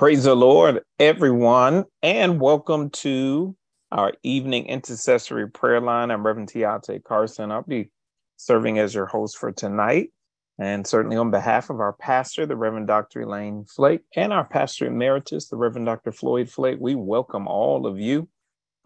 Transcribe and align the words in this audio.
Praise 0.00 0.24
the 0.24 0.34
Lord, 0.34 0.80
everyone, 0.98 1.84
and 2.02 2.40
welcome 2.40 2.88
to 2.88 3.54
our 3.92 4.14
evening 4.22 4.64
intercessory 4.64 5.46
prayer 5.50 5.78
line. 5.78 6.10
I'm 6.10 6.24
Reverend 6.24 6.50
Tiate 6.50 7.04
Carson. 7.04 7.52
I'll 7.52 7.64
be 7.64 7.90
serving 8.38 8.78
as 8.78 8.94
your 8.94 9.04
host 9.04 9.36
for 9.36 9.52
tonight. 9.52 10.08
And 10.58 10.86
certainly 10.86 11.18
on 11.18 11.30
behalf 11.30 11.68
of 11.68 11.80
our 11.80 11.92
pastor, 11.92 12.46
the 12.46 12.56
Reverend 12.56 12.86
Dr. 12.86 13.20
Elaine 13.20 13.66
Flake, 13.66 14.00
and 14.16 14.32
our 14.32 14.46
pastor 14.46 14.86
emeritus, 14.86 15.48
the 15.48 15.58
Reverend 15.58 15.84
Dr. 15.84 16.12
Floyd 16.12 16.48
Flake, 16.48 16.78
we 16.80 16.94
welcome 16.94 17.46
all 17.46 17.86
of 17.86 18.00
you 18.00 18.26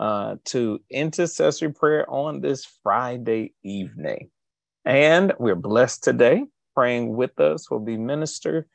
uh, 0.01 0.35
to 0.47 0.81
intercessory 0.91 1.73
prayer 1.73 2.11
on 2.11 2.41
this 2.41 2.67
Friday 2.83 3.55
evening. 3.63 4.31
And 4.85 5.33
we're 5.39 5.55
blessed 5.55 6.03
today. 6.03 6.47
Praying 6.75 7.15
with 7.15 7.39
us 7.39 7.71
will 7.71 7.79
be 7.79 7.97
Minister 7.97 8.67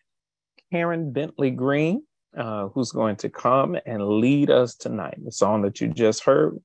Karen 0.72 1.12
Bentley 1.12 1.52
Green 1.52 2.04
uh, 2.38 2.68
who's 2.70 2.92
going 2.92 3.16
to 3.18 3.30
come 3.30 3.78
and 3.86 4.08
lead 4.08 4.50
us 4.50 4.76
tonight. 4.76 5.18
The 5.24 5.32
song 5.32 5.62
that 5.64 5.82
you 5.82 5.88
just 5.88 6.24
heard 6.24 6.60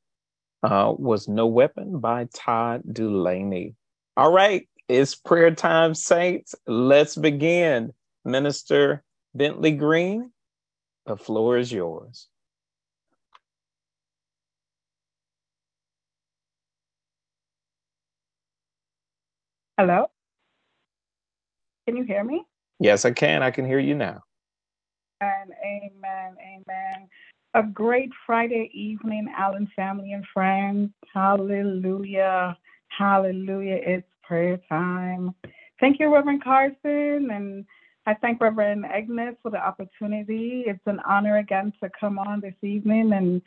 uh, 0.63 0.95
was 0.97 1.29
No 1.29 1.47
Weapon 1.47 2.01
by 2.01 2.29
Todd 2.35 2.83
Dulaney. 2.89 3.75
All 4.17 4.33
right, 4.33 4.69
it's 4.89 5.15
prayer 5.15 5.55
time, 5.55 5.95
saints. 5.95 6.55
Let's 6.67 7.17
begin. 7.17 7.93
Minister 8.25 9.03
Bentley 9.35 9.73
Green, 9.73 10.31
the 11.07 11.17
floor 11.17 11.59
is 11.59 11.73
yours. 11.73 12.29
Hello? 19.77 20.07
Can 21.87 21.97
you 21.97 22.05
hear 22.05 22.25
me? 22.25 22.45
Yes, 22.79 23.05
I 23.05 23.11
can. 23.11 23.43
I 23.43 23.51
can 23.51 23.67
hear 23.67 23.79
you 23.79 23.95
now. 23.95 24.23
Amen, 25.23 25.57
amen, 25.65 26.37
amen. 26.41 27.09
A 27.55 27.63
great 27.63 28.11
Friday 28.27 28.71
evening, 28.75 29.33
Allen 29.37 29.71
family 29.77 30.13
and 30.13 30.25
friends. 30.35 30.91
Hallelujah, 31.13 32.59
hallelujah. 32.89 33.79
It's 33.81 34.09
prayer 34.23 34.59
time. 34.69 35.35
Thank 35.81 36.01
you, 36.01 36.13
Reverend 36.13 36.43
Carson, 36.43 37.31
and 37.31 37.65
I 38.07 38.15
thank 38.15 38.41
Reverend 38.41 38.87
Agnes 38.87 39.37
for 39.43 39.51
the 39.51 39.65
opportunity. 39.65 40.65
It's 40.67 40.81
an 40.87 41.01
honor 41.07 41.39
again 41.39 41.73
to 41.83 41.91
come 41.99 42.19
on 42.19 42.41
this 42.41 42.55
evening 42.63 43.13
and 43.13 43.41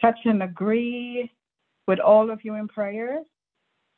touch 0.00 0.18
and 0.24 0.42
agree 0.42 1.30
with 1.86 1.98
all 1.98 2.30
of 2.30 2.40
you 2.44 2.54
in 2.54 2.68
prayer. 2.68 3.22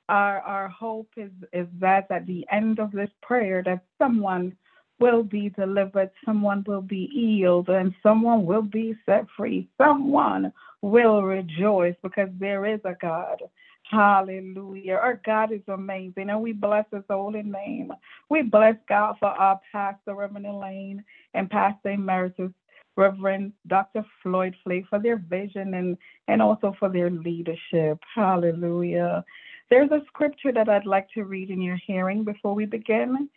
Our, 0.08 0.40
our 0.40 0.68
hope 0.68 1.08
is, 1.16 1.30
is 1.52 1.66
that 1.80 2.10
at 2.10 2.26
the 2.26 2.46
end 2.50 2.80
of 2.80 2.92
this 2.92 3.10
prayer 3.22 3.62
that 3.64 3.84
someone 3.98 4.56
will 5.00 5.22
be 5.22 5.48
delivered, 5.50 6.10
someone 6.24 6.62
will 6.66 6.82
be 6.82 7.08
healed, 7.12 7.68
and 7.68 7.94
someone 8.02 8.44
will 8.44 8.62
be 8.62 8.94
set 9.06 9.24
free. 9.36 9.68
Someone 9.78 10.52
will 10.82 11.22
rejoice 11.22 11.96
because 12.02 12.28
there 12.38 12.66
is 12.66 12.80
a 12.84 12.94
God. 13.00 13.42
Hallelujah. 13.90 14.94
Our 14.94 15.20
God 15.24 15.52
is 15.52 15.62
amazing, 15.66 16.30
and 16.30 16.40
we 16.40 16.52
bless 16.52 16.84
his 16.92 17.02
holy 17.10 17.42
name. 17.42 17.92
We 18.28 18.42
bless 18.42 18.76
God 18.88 19.16
for 19.18 19.28
our 19.28 19.60
pastor, 19.72 20.14
Reverend 20.14 20.46
Elaine, 20.46 21.04
and 21.34 21.50
Pastor 21.50 21.90
Emeritus, 21.90 22.52
Reverend 22.96 23.52
Dr. 23.66 24.04
Floyd 24.22 24.54
Flake, 24.62 24.84
for 24.88 25.00
their 25.00 25.16
vision 25.16 25.74
and, 25.74 25.96
and 26.28 26.40
also 26.40 26.74
for 26.78 26.88
their 26.88 27.10
leadership. 27.10 27.98
Hallelujah. 28.14 29.24
There's 29.70 29.90
a 29.90 30.02
scripture 30.06 30.52
that 30.52 30.68
I'd 30.68 30.86
like 30.86 31.08
to 31.14 31.24
read 31.24 31.50
in 31.50 31.62
your 31.62 31.78
hearing 31.84 32.22
before 32.22 32.54
we 32.54 32.66
begin 32.66 33.28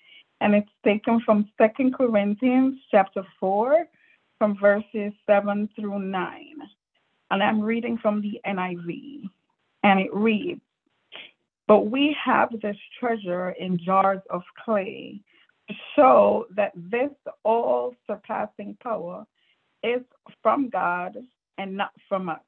and 0.44 0.54
it's 0.54 0.70
taken 0.84 1.22
from 1.22 1.50
Second 1.58 1.96
Corinthians 1.96 2.78
chapter 2.92 3.24
4, 3.40 3.86
from 4.38 4.58
verses 4.60 5.14
7 5.26 5.70
through 5.74 6.00
9. 6.00 6.46
And 7.32 7.42
I'm 7.42 7.62
reading 7.62 7.98
from 7.98 8.22
the 8.22 8.42
NIV, 8.46 9.30
and 9.84 10.00
it 10.02 10.14
reads, 10.14 10.60
But 11.66 11.90
we 11.90 12.14
have 12.22 12.50
this 12.62 12.76
treasure 13.00 13.52
in 13.52 13.80
jars 13.80 14.20
of 14.30 14.42
clay 14.66 15.22
to 15.70 15.76
show 15.96 16.46
that 16.58 16.74
this 16.76 17.12
all 17.46 17.96
surpassing 18.06 18.76
power 18.84 19.26
is 19.82 20.02
from 20.42 20.68
God 20.68 21.16
and 21.58 21.78
not 21.78 21.92
from 22.10 22.28
us. 22.28 22.42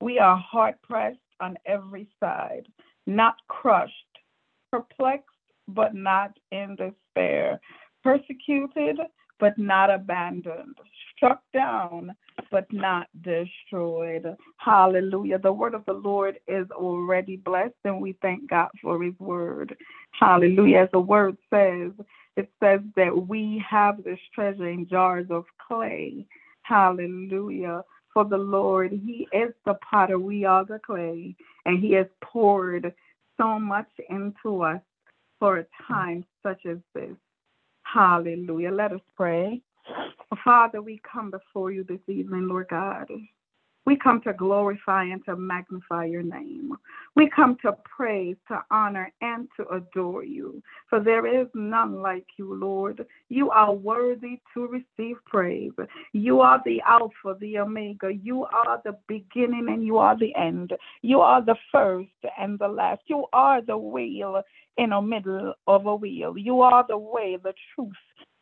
We 0.00 0.18
are 0.18 0.38
hard 0.38 0.80
pressed 0.80 1.18
on 1.40 1.58
every 1.66 2.08
side, 2.18 2.68
not 3.06 3.34
crushed, 3.48 3.92
perplexed 4.72 5.28
but 5.68 5.94
not 5.94 6.38
in 6.50 6.76
despair, 6.76 7.60
persecuted, 8.02 8.98
but 9.38 9.58
not 9.58 9.90
abandoned, 9.90 10.76
struck 11.16 11.42
down, 11.52 12.14
but 12.50 12.64
not 12.72 13.08
destroyed. 13.22 14.36
Hallelujah. 14.58 15.38
The 15.38 15.52
word 15.52 15.74
of 15.74 15.84
the 15.86 15.94
Lord 15.94 16.38
is 16.46 16.70
already 16.70 17.36
blessed, 17.36 17.74
and 17.84 18.00
we 18.00 18.16
thank 18.22 18.48
God 18.48 18.68
for 18.80 19.02
his 19.02 19.18
word. 19.18 19.76
Hallelujah. 20.12 20.82
As 20.82 20.88
the 20.92 21.00
word 21.00 21.36
says, 21.52 21.90
it 22.36 22.50
says 22.62 22.80
that 22.96 23.26
we 23.28 23.62
have 23.68 24.04
this 24.04 24.18
treasure 24.34 24.68
in 24.68 24.88
jars 24.88 25.26
of 25.30 25.44
clay. 25.66 26.24
Hallelujah. 26.62 27.82
For 28.14 28.24
the 28.24 28.38
Lord, 28.38 28.92
He 28.92 29.26
is 29.32 29.52
the 29.64 29.74
potter, 29.90 30.18
we 30.18 30.44
are 30.44 30.64
the 30.64 30.78
clay, 30.84 31.34
and 31.64 31.82
He 31.82 31.92
has 31.92 32.06
poured 32.22 32.94
so 33.40 33.58
much 33.58 33.88
into 34.08 34.62
us 34.62 34.80
for 35.42 35.58
a 35.58 35.66
time 35.88 36.24
such 36.44 36.66
as 36.66 36.78
this. 36.94 37.16
Hallelujah. 37.82 38.70
Let 38.70 38.92
us 38.92 39.00
pray. 39.16 39.60
Father, 40.44 40.80
we 40.80 41.00
come 41.02 41.32
before 41.32 41.72
you 41.72 41.82
this 41.82 41.98
evening, 42.06 42.46
Lord 42.46 42.68
God. 42.70 43.08
We 43.84 43.96
come 43.96 44.20
to 44.22 44.32
glorify 44.32 45.04
and 45.04 45.24
to 45.24 45.36
magnify 45.36 46.04
your 46.04 46.22
name. 46.22 46.76
We 47.16 47.28
come 47.28 47.56
to 47.62 47.76
praise, 47.84 48.36
to 48.48 48.62
honor, 48.70 49.12
and 49.20 49.48
to 49.56 49.66
adore 49.68 50.24
you. 50.24 50.62
For 50.88 51.00
there 51.00 51.26
is 51.26 51.48
none 51.54 52.00
like 52.00 52.26
you, 52.36 52.54
Lord. 52.54 53.04
You 53.28 53.50
are 53.50 53.72
worthy 53.74 54.40
to 54.54 54.68
receive 54.68 55.16
praise. 55.26 55.72
You 56.12 56.40
are 56.40 56.62
the 56.64 56.80
Alpha, 56.86 57.36
the 57.40 57.58
Omega. 57.58 58.12
You 58.12 58.44
are 58.44 58.80
the 58.84 58.96
beginning 59.08 59.66
and 59.68 59.84
you 59.84 59.98
are 59.98 60.16
the 60.16 60.34
end. 60.36 60.72
You 61.02 61.20
are 61.20 61.44
the 61.44 61.56
first 61.72 62.08
and 62.38 62.58
the 62.58 62.68
last. 62.68 63.02
You 63.06 63.26
are 63.32 63.62
the 63.62 63.76
wheel 63.76 64.42
in 64.78 64.90
the 64.90 65.00
middle 65.00 65.54
of 65.66 65.86
a 65.86 65.94
wheel. 65.94 66.38
You 66.38 66.60
are 66.62 66.84
the 66.88 66.98
way, 66.98 67.36
the 67.42 67.52
truth, 67.74 67.92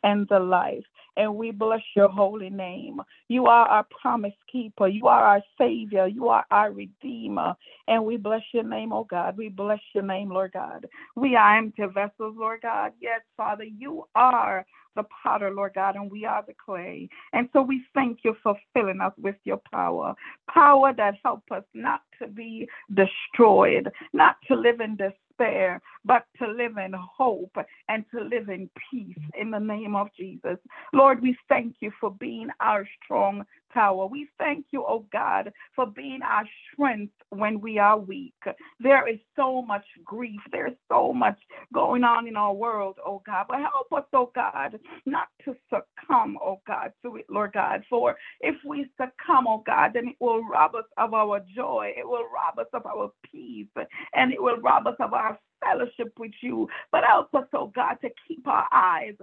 and 0.03 0.27
the 0.29 0.39
life. 0.39 0.83
And 1.17 1.35
we 1.35 1.51
bless 1.51 1.81
your 1.95 2.09
holy 2.09 2.49
name. 2.49 3.01
You 3.27 3.47
are 3.47 3.67
our 3.67 3.85
promise 4.01 4.33
keeper. 4.51 4.87
You 4.87 5.07
are 5.07 5.23
our 5.23 5.41
savior. 5.57 6.07
You 6.07 6.29
are 6.29 6.45
our 6.51 6.71
redeemer. 6.71 7.55
And 7.87 8.05
we 8.05 8.17
bless 8.17 8.43
your 8.53 8.63
name, 8.63 8.93
oh 8.93 9.03
God. 9.03 9.37
We 9.37 9.49
bless 9.49 9.81
your 9.93 10.05
name, 10.05 10.29
Lord 10.29 10.53
God. 10.53 10.87
We 11.15 11.35
are 11.35 11.57
empty 11.57 11.83
vessels, 11.93 12.35
Lord 12.37 12.61
God. 12.61 12.93
Yes, 13.01 13.21
Father, 13.35 13.65
you 13.65 14.05
are 14.15 14.65
the 14.95 15.03
potter, 15.23 15.51
Lord 15.53 15.73
God, 15.75 15.95
and 15.95 16.11
we 16.11 16.25
are 16.25 16.43
the 16.45 16.53
clay. 16.53 17.09
And 17.33 17.49
so 17.53 17.61
we 17.61 17.83
thank 17.93 18.19
you 18.23 18.35
for 18.43 18.57
filling 18.73 19.01
us 19.01 19.13
with 19.17 19.35
your 19.43 19.61
power, 19.71 20.13
power 20.49 20.93
that 20.95 21.15
help 21.23 21.43
us 21.51 21.63
not 21.73 22.01
to 22.21 22.27
be 22.27 22.67
destroyed, 22.93 23.89
not 24.13 24.35
to 24.47 24.55
live 24.55 24.81
in 24.81 24.95
this 24.97 25.13
despair, 25.41 25.81
but 26.05 26.25
to 26.39 26.47
live 26.47 26.77
in 26.77 26.93
hope 26.93 27.55
and 27.89 28.05
to 28.11 28.21
live 28.21 28.49
in 28.49 28.69
peace 28.91 29.17
in 29.39 29.51
the 29.51 29.59
name 29.59 29.95
of 29.95 30.07
Jesus. 30.17 30.57
Lord, 30.93 31.21
we 31.21 31.35
thank 31.49 31.75
you 31.79 31.91
for 31.99 32.11
being 32.11 32.49
our 32.59 32.87
strong 33.03 33.43
tower. 33.73 34.07
We 34.07 34.29
thank 34.37 34.67
you, 34.71 34.85
oh 34.87 35.05
God, 35.11 35.51
for 35.75 35.87
being 35.87 36.21
our 36.23 36.43
strength 36.73 37.13
when 37.29 37.61
we 37.61 37.79
are 37.79 37.99
weak. 37.99 38.33
There 38.79 39.07
is 39.07 39.19
so 39.35 39.61
much 39.61 39.85
grief, 40.05 40.39
there's 40.51 40.75
so 40.91 41.13
much 41.13 41.39
going 41.73 42.03
on 42.03 42.27
in 42.27 42.35
our 42.37 42.53
world, 42.53 42.97
oh 43.05 43.21
God. 43.25 43.45
But 43.49 43.59
help 43.59 43.91
us, 43.93 44.07
oh 44.13 44.31
God, 44.35 44.79
not 45.05 45.27
to 45.45 45.55
succumb, 45.69 46.37
oh 46.43 46.61
God, 46.67 46.91
to 47.03 47.17
it, 47.17 47.25
Lord 47.29 47.53
God. 47.53 47.83
For 47.89 48.15
if 48.41 48.55
we 48.65 48.87
succumb, 48.99 49.47
oh 49.47 49.63
God, 49.65 49.91
then 49.93 50.09
it 50.09 50.15
will 50.19 50.43
rob 50.47 50.75
us 50.75 50.85
of 50.97 51.13
our 51.13 51.41
joy, 51.55 51.93
it 51.97 52.07
will 52.07 52.25
rob 52.33 52.59
us 52.59 52.67
of 52.73 52.85
our 52.85 53.11
peace, 53.31 53.67
and 54.15 54.33
it 54.33 54.41
will 54.41 54.57
rob 54.57 54.87
us 54.87 54.95
of 54.99 55.13
our 55.13 55.39
fellowship 55.63 56.13
with 56.19 56.31
you. 56.41 56.67
But 56.91 57.03
help 57.05 57.33
us, 57.35 57.47
oh 57.53 57.71
God, 57.75 57.97
to 58.01 58.09
keep 58.27 58.47
our 58.47 58.67
eyes 58.71 59.15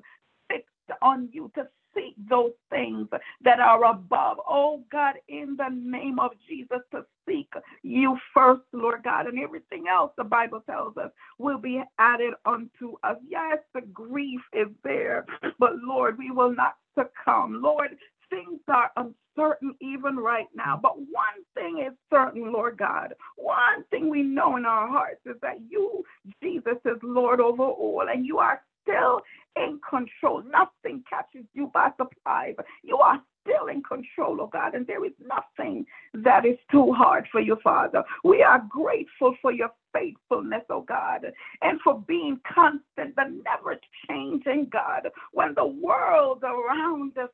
on 1.03 1.29
you, 1.33 1.51
to 1.55 1.69
seek 1.95 2.15
those 2.29 2.53
things 2.71 3.09
that 3.43 3.61
are 3.61 3.85
above. 3.85 4.39
Oh 4.49 4.85
God, 4.93 5.17
in 5.29 5.57
the 5.57 5.69
name 5.71 6.19
of 6.19 6.33
Jesus, 6.49 6.81
to 6.93 7.05
seek 7.29 7.53
you 7.83 8.19
first, 8.35 8.63
Lord 8.73 9.03
God, 9.05 9.27
and 9.27 9.39
everything 9.39 9.85
else 9.91 10.13
the 10.17 10.25
Bible 10.25 10.63
tells 10.69 10.97
us 10.97 11.11
will 11.39 11.59
be 11.59 11.83
added 11.99 12.35
unto 12.47 12.95
us. 13.05 13.17
Yes, 13.29 13.59
the 13.75 13.83
grief 13.83 14.41
is 14.53 14.69
there, 14.85 15.27
but 15.59 15.73
Lord, 15.83 16.19
we 16.19 16.31
will 16.31 16.55
not 16.55 16.77
succumb. 16.99 17.61
Lord, 17.63 17.97
things 18.31 18.61
are 18.69 18.91
uncertain 18.97 19.75
even 19.81 20.17
right 20.17 20.49
now. 20.55 20.79
But 20.83 20.99
one 20.99 21.45
thing 21.55 21.85
is 21.87 21.95
certain, 22.13 22.53
Lord 22.53 22.79
God. 22.79 23.15
One 23.37 23.85
thing 23.91 24.11
we 24.11 24.23
know 24.23 24.57
in 24.57 24.67
our 24.67 24.89
hearts 24.89 25.21
is 25.27 25.37
that 25.43 25.59
you, 25.69 26.05
Jesus, 26.43 26.77
is 26.85 26.99
Lord 27.03 27.41
over 27.41 27.65
all, 27.65 28.07
and 28.11 28.27
you 28.27 28.39
are 28.39 28.63
still 28.83 29.21
in 29.59 29.81
control. 29.89 30.43
Nothing 30.43 31.03
catches 31.09 31.47
you 31.55 31.71
by 31.73 31.91
surprise. 31.97 32.55
You 32.83 32.99
are 32.99 33.21
still 33.43 33.69
in 33.69 33.83
control, 33.83 34.41
oh 34.41 34.51
God, 34.53 34.75
and 34.75 34.87
there 34.87 35.05
is 35.05 35.13
nothing 35.27 35.87
that 36.15 36.45
is 36.45 36.59
too 36.71 36.93
hard 36.93 37.27
for 37.31 37.41
you, 37.41 37.57
Father. 37.63 38.03
We 38.25 38.43
are 38.43 38.63
grateful 38.69 39.37
for 39.41 39.53
your 39.53 39.71
faithfulness, 39.93 40.63
oh 40.71 40.83
God, 40.83 41.27
and 41.63 41.81
for 41.83 42.03
being 42.07 42.41
constant, 42.53 43.17
the 43.17 43.43
never 43.45 43.79
changing 44.09 44.69
God. 44.71 45.09
When 45.33 45.55
the 45.55 45.67
world 45.67 46.43
around 46.45 47.17
us 47.19 47.31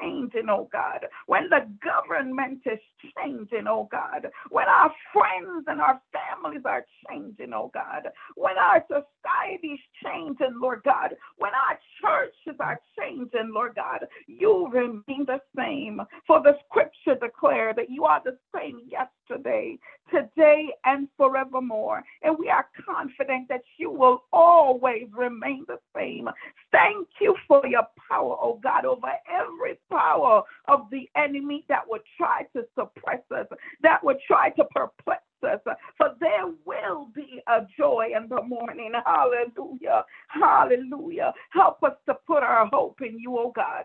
changing, 0.00 0.48
oh 0.48 0.68
God, 0.72 1.06
when 1.26 1.48
the 1.48 1.66
government 1.84 2.60
is 2.66 2.78
changing, 3.16 3.66
oh 3.68 3.88
God, 3.90 4.28
when 4.50 4.66
our 4.68 4.92
friends 5.12 5.64
and 5.66 5.80
our 5.80 6.00
families 6.12 6.62
are 6.64 6.84
changing, 7.08 7.52
oh 7.54 7.70
God, 7.72 8.08
when 8.34 8.56
our 8.58 8.84
society 8.86 9.68
is 9.68 9.80
changing, 10.04 10.58
Lord 10.60 10.82
God, 10.84 11.14
when 11.38 11.52
our 11.54 11.78
churches 12.00 12.58
are 12.60 12.80
changing, 12.98 13.52
Lord 13.52 13.74
God, 13.76 14.06
you 14.26 14.68
remain 14.72 15.26
the 15.26 15.40
same. 15.56 16.00
For 16.26 16.42
the 16.42 16.56
scripture 16.68 17.18
declare 17.20 17.72
that 17.74 17.90
you 17.90 18.04
are 18.04 18.22
the 18.24 18.36
same 18.54 18.80
yesterday, 18.86 19.21
today, 19.32 19.78
today 20.10 20.68
and 20.84 21.08
forevermore. 21.16 22.02
And 22.22 22.36
we 22.38 22.48
are 22.48 22.66
confident 22.84 23.48
that 23.48 23.62
you 23.78 23.90
will 23.90 24.24
always 24.32 25.06
remain 25.16 25.64
the 25.66 25.78
same. 25.96 26.28
Thank 26.70 27.08
you 27.20 27.34
for 27.48 27.66
your 27.66 27.86
power, 28.10 28.36
oh 28.40 28.60
God, 28.62 28.84
over 28.84 29.12
every 29.28 29.78
power 29.90 30.42
of 30.68 30.86
the 30.90 31.08
enemy 31.16 31.64
that 31.68 31.82
would 31.88 32.02
try 32.16 32.42
to 32.54 32.64
suppress 32.78 33.22
us, 33.34 33.46
that 33.82 34.02
would 34.04 34.18
try 34.26 34.50
to 34.50 34.64
perplex 34.74 35.22
us. 35.42 35.60
For 35.96 36.14
there 36.20 36.46
will 36.64 37.08
be 37.14 37.42
a 37.48 37.60
joy 37.76 38.10
in 38.16 38.28
the 38.28 38.42
morning. 38.42 38.92
Hallelujah. 39.04 40.04
Hallelujah. 40.28 41.32
Help 41.50 41.82
us 41.82 41.94
to 42.06 42.14
put 42.26 42.42
our 42.42 42.68
hope 42.72 43.00
in 43.02 43.18
you, 43.18 43.36
oh 43.38 43.52
God. 43.54 43.84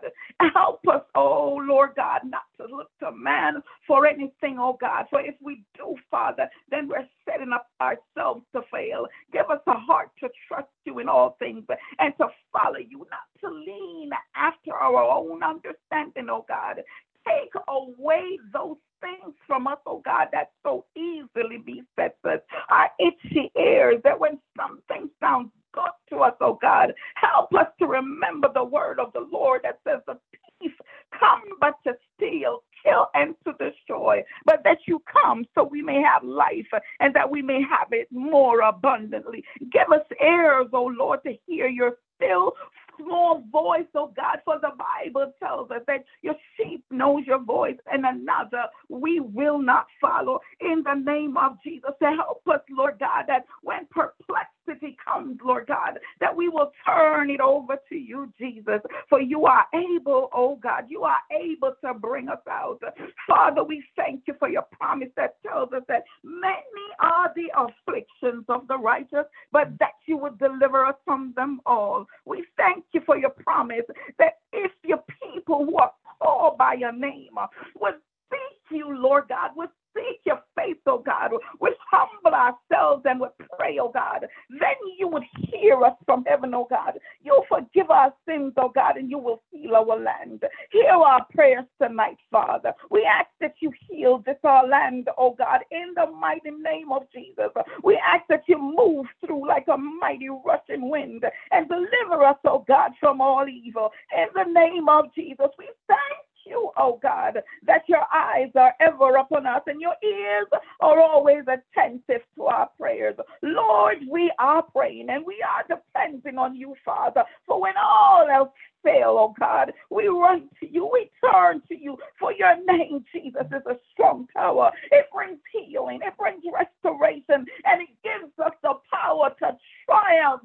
Help 0.54 0.80
us, 0.88 1.02
oh 1.14 1.60
Lord 1.62 1.90
God, 1.96 2.20
not 2.24 2.44
to 2.60 2.66
look 2.74 2.90
to 3.00 3.12
man 3.12 3.62
for 3.88 4.06
anything, 4.06 4.58
oh 4.60 4.78
God. 4.80 5.06
For 5.10 5.22
if 5.22 5.36
we 5.42 5.64
do, 5.76 5.96
Father, 6.12 6.48
then 6.70 6.88
we're 6.88 7.08
setting 7.28 7.52
up 7.54 7.68
ourselves 7.82 8.44
to 8.54 8.62
fail. 8.72 9.08
Give 9.32 9.50
us 9.50 9.62
a 9.68 9.74
heart 9.74 10.10
to 10.20 10.30
trust 10.48 10.68
you 10.86 11.00
in 11.00 11.08
all 11.10 11.36
things 11.40 11.64
and 12.00 12.14
to 12.18 12.28
follow 12.52 12.78
you, 12.78 13.00
not 13.10 13.28
to 13.42 13.50
lean 13.50 14.10
after 14.36 14.74
our 14.74 15.02
own 15.02 15.42
understanding, 15.44 16.28
oh 16.30 16.46
God. 16.48 16.82
Take 17.26 17.52
away 17.68 18.38
those 18.54 18.78
things 19.02 19.34
from 19.46 19.68
us, 19.68 19.78
oh 19.86 20.02
God, 20.04 20.28
that 20.32 20.52
so 20.64 20.86
easily 20.96 21.58
besets 21.58 22.18
us. 22.24 22.40
Our 22.70 22.90
itchy 23.00 23.52
ears, 23.58 23.98
that 24.04 24.20
when 24.20 24.38
something 24.58 25.10
sounds 25.20 25.50
good 25.74 25.90
to 26.10 26.18
us, 26.18 26.34
oh 26.42 26.58
God, 26.62 26.94
help 27.16 27.54
us 27.54 27.68
to 27.80 27.86
remember 27.86 28.50
the 28.54 28.64
word 28.64 29.00
of 29.00 29.12
the 29.14 29.26
Lord 29.32 29.62
that 29.64 29.80
says 29.88 30.02
the 30.06 30.18
thief 30.60 30.72
come 31.18 31.42
but 31.60 31.74
to 31.86 31.94
steal, 32.16 32.62
kill, 32.84 33.08
and 33.14 33.36
to 33.46 33.54
destroy, 33.58 34.22
but 34.46 34.62
that 34.64 34.78
you 34.88 35.02
come 35.12 35.44
so 35.56 35.64
we 35.64 35.82
may 35.82 36.02
have 36.02 36.24
life 36.24 36.68
and 37.00 37.14
that 37.14 37.30
we 37.30 37.42
may 37.42 37.60
have 37.62 37.88
it 37.92 38.08
more 38.10 38.60
abundantly. 38.60 39.44
Give 39.72 39.90
us 39.92 40.06
ears, 40.22 40.66
oh 40.72 40.92
Lord, 40.96 41.20
to 41.24 41.34
hear 41.46 41.68
your 41.68 41.98
still 42.16 42.54
small 43.00 43.44
voice, 43.50 43.86
oh 43.94 44.12
God, 44.16 44.38
for 44.44 44.58
the 44.60 44.72
Bible 44.76 45.32
tells 45.38 45.70
us 45.70 45.82
that 45.86 46.04
your 46.22 46.34
sheep 46.56 46.84
knows 46.90 47.24
your 47.26 47.42
voice 47.42 47.76
and 47.90 48.04
another 48.04 48.64
we 48.88 49.20
will 49.20 49.58
not 49.58 49.86
follow. 50.00 50.40
In 50.60 50.82
the 50.84 50.94
name 50.94 51.36
of 51.36 51.58
Jesus, 51.64 51.90
to 52.02 52.08
help 52.10 52.42
us, 52.48 52.60
Lord 52.70 52.98
God, 52.98 53.24
that 53.28 53.44
when 53.62 53.86
perplexity 53.90 54.96
comes, 55.04 55.38
Lord 55.44 55.66
God, 55.66 55.98
that 56.20 56.34
we 56.34 56.47
will 56.58 56.72
turn 56.84 57.30
it 57.30 57.40
over 57.40 57.78
to 57.88 57.94
you, 57.96 58.32
Jesus, 58.38 58.80
for 59.08 59.20
you 59.20 59.46
are 59.46 59.66
able, 59.74 60.28
oh 60.32 60.56
God, 60.56 60.84
you 60.88 61.04
are 61.04 61.20
able 61.32 61.74
to 61.84 61.94
bring 61.94 62.28
us 62.28 62.40
out. 62.50 62.80
Father, 63.26 63.62
we 63.62 63.82
thank 63.96 64.22
you 64.26 64.34
for 64.38 64.48
your 64.48 64.66
promise 64.72 65.08
that 65.16 65.36
tells 65.46 65.72
us 65.72 65.82
that 65.88 66.04
many 66.24 66.56
are 67.00 67.32
the 67.36 67.48
afflictions 67.56 68.44
of 68.48 68.66
the 68.68 68.76
righteous, 68.76 69.24
but 69.52 69.68
that 69.78 69.92
you 70.06 70.16
would 70.16 70.38
deliver 70.38 70.84
us 70.84 70.96
from 71.04 71.32
them 71.36 71.60
all. 71.64 72.06
We 72.24 72.44
thank 72.56 72.84
you 72.92 73.00
for 73.06 73.16
your 73.16 73.30
promise 73.30 73.84
that 74.18 74.38
if 74.52 74.72
your 74.84 75.02
people 75.22 75.64
who 75.64 75.76
are 75.76 75.92
called 76.20 76.58
by 76.58 76.74
your 76.74 76.92
name 76.92 77.34
would 77.80 77.94
seek 78.30 78.76
you, 78.76 78.96
Lord 78.96 79.24
God, 79.28 79.50
would 79.56 79.70
seek 79.98 80.20
your 80.24 80.40
face, 80.56 80.76
oh 80.86 81.02
God, 81.04 81.32
would 81.60 81.74
humble 81.90 82.34
ourselves 82.34 83.02
and 83.04 83.20
would 83.20 83.30
pray, 83.58 83.78
oh 83.80 83.90
God, 83.92 84.26
then 84.50 84.76
you 84.98 85.08
would 85.08 85.24
hear 85.36 85.82
us 85.84 85.94
from 86.04 86.24
heaven, 86.26 86.54
oh 86.54 86.66
God. 86.68 86.98
You'll 87.22 87.44
forgive 87.48 87.90
our 87.90 88.12
sins, 88.26 88.52
oh 88.56 88.70
God, 88.74 88.96
and 88.96 89.10
you 89.10 89.18
will 89.18 89.42
heal 89.50 89.74
our 89.74 89.98
land. 89.98 90.44
Hear 90.70 90.90
our 90.90 91.24
prayers 91.34 91.64
tonight, 91.80 92.18
Father. 92.30 92.72
We 92.90 93.04
ask 93.04 93.28
that 93.40 93.54
you 93.60 93.72
heal 93.88 94.22
this 94.24 94.36
our 94.44 94.66
land, 94.66 95.08
oh 95.18 95.34
God, 95.36 95.60
in 95.70 95.94
the 95.94 96.06
mighty 96.10 96.50
name 96.50 96.92
of 96.92 97.02
Jesus. 97.12 97.50
We 97.82 98.00
ask 98.06 98.24
that 98.28 98.44
you 98.46 98.58
move 98.58 99.06
through 99.24 99.46
like 99.46 99.66
a 99.72 99.76
mighty 99.76 100.28
rushing 100.28 100.90
wind 100.90 101.24
and 101.50 101.68
deliver 101.68 102.24
us, 102.24 102.36
oh 102.44 102.64
God, 102.66 102.92
from 103.00 103.20
all 103.20 103.46
evil. 103.48 103.90
In 104.16 104.28
the 104.34 104.50
name 104.50 104.88
of 104.88 105.06
Jesus, 105.14 105.48
we 105.58 105.68
thank 105.86 106.27
you, 106.48 106.70
oh 106.76 106.98
God, 107.02 107.42
that 107.66 107.82
your 107.88 108.04
eyes 108.14 108.50
are 108.54 108.74
ever 108.80 109.16
upon 109.16 109.46
us 109.46 109.62
and 109.66 109.80
your 109.80 109.94
ears 110.02 110.46
are 110.80 111.00
always 111.00 111.42
attentive 111.42 112.22
to 112.36 112.44
our 112.44 112.68
prayers. 112.78 113.16
Lord, 113.42 113.98
we 114.10 114.32
are 114.38 114.62
praying 114.62 115.08
and 115.10 115.24
we 115.26 115.42
are 115.42 115.64
depending 115.68 116.38
on 116.38 116.56
you, 116.56 116.74
Father, 116.84 117.24
for 117.46 117.60
when 117.60 117.74
all 117.76 118.26
else 118.30 118.50
fail, 118.84 119.16
oh 119.18 119.34
God. 119.38 119.72
We 119.90 120.08
run 120.08 120.48
to 120.60 120.70
you, 120.70 120.88
we 120.92 121.10
turn 121.30 121.62
to 121.68 121.78
you, 121.78 121.98
for 122.18 122.32
your 122.32 122.56
name, 122.64 123.04
Jesus, 123.12 123.46
is 123.46 123.62
a 123.66 123.76
strong 123.92 124.26
tower. 124.34 124.70
It 124.90 125.06
brings 125.12 125.38
healing, 125.52 126.00
it 126.02 126.16
brings 126.18 126.42
restoration, 126.52 127.46
and 127.64 127.82
it 127.82 127.88
gives 128.02 128.32
us 128.44 128.52
the 128.62 128.74
power 128.92 129.30
to 129.40 129.56
triumph, 129.86 130.42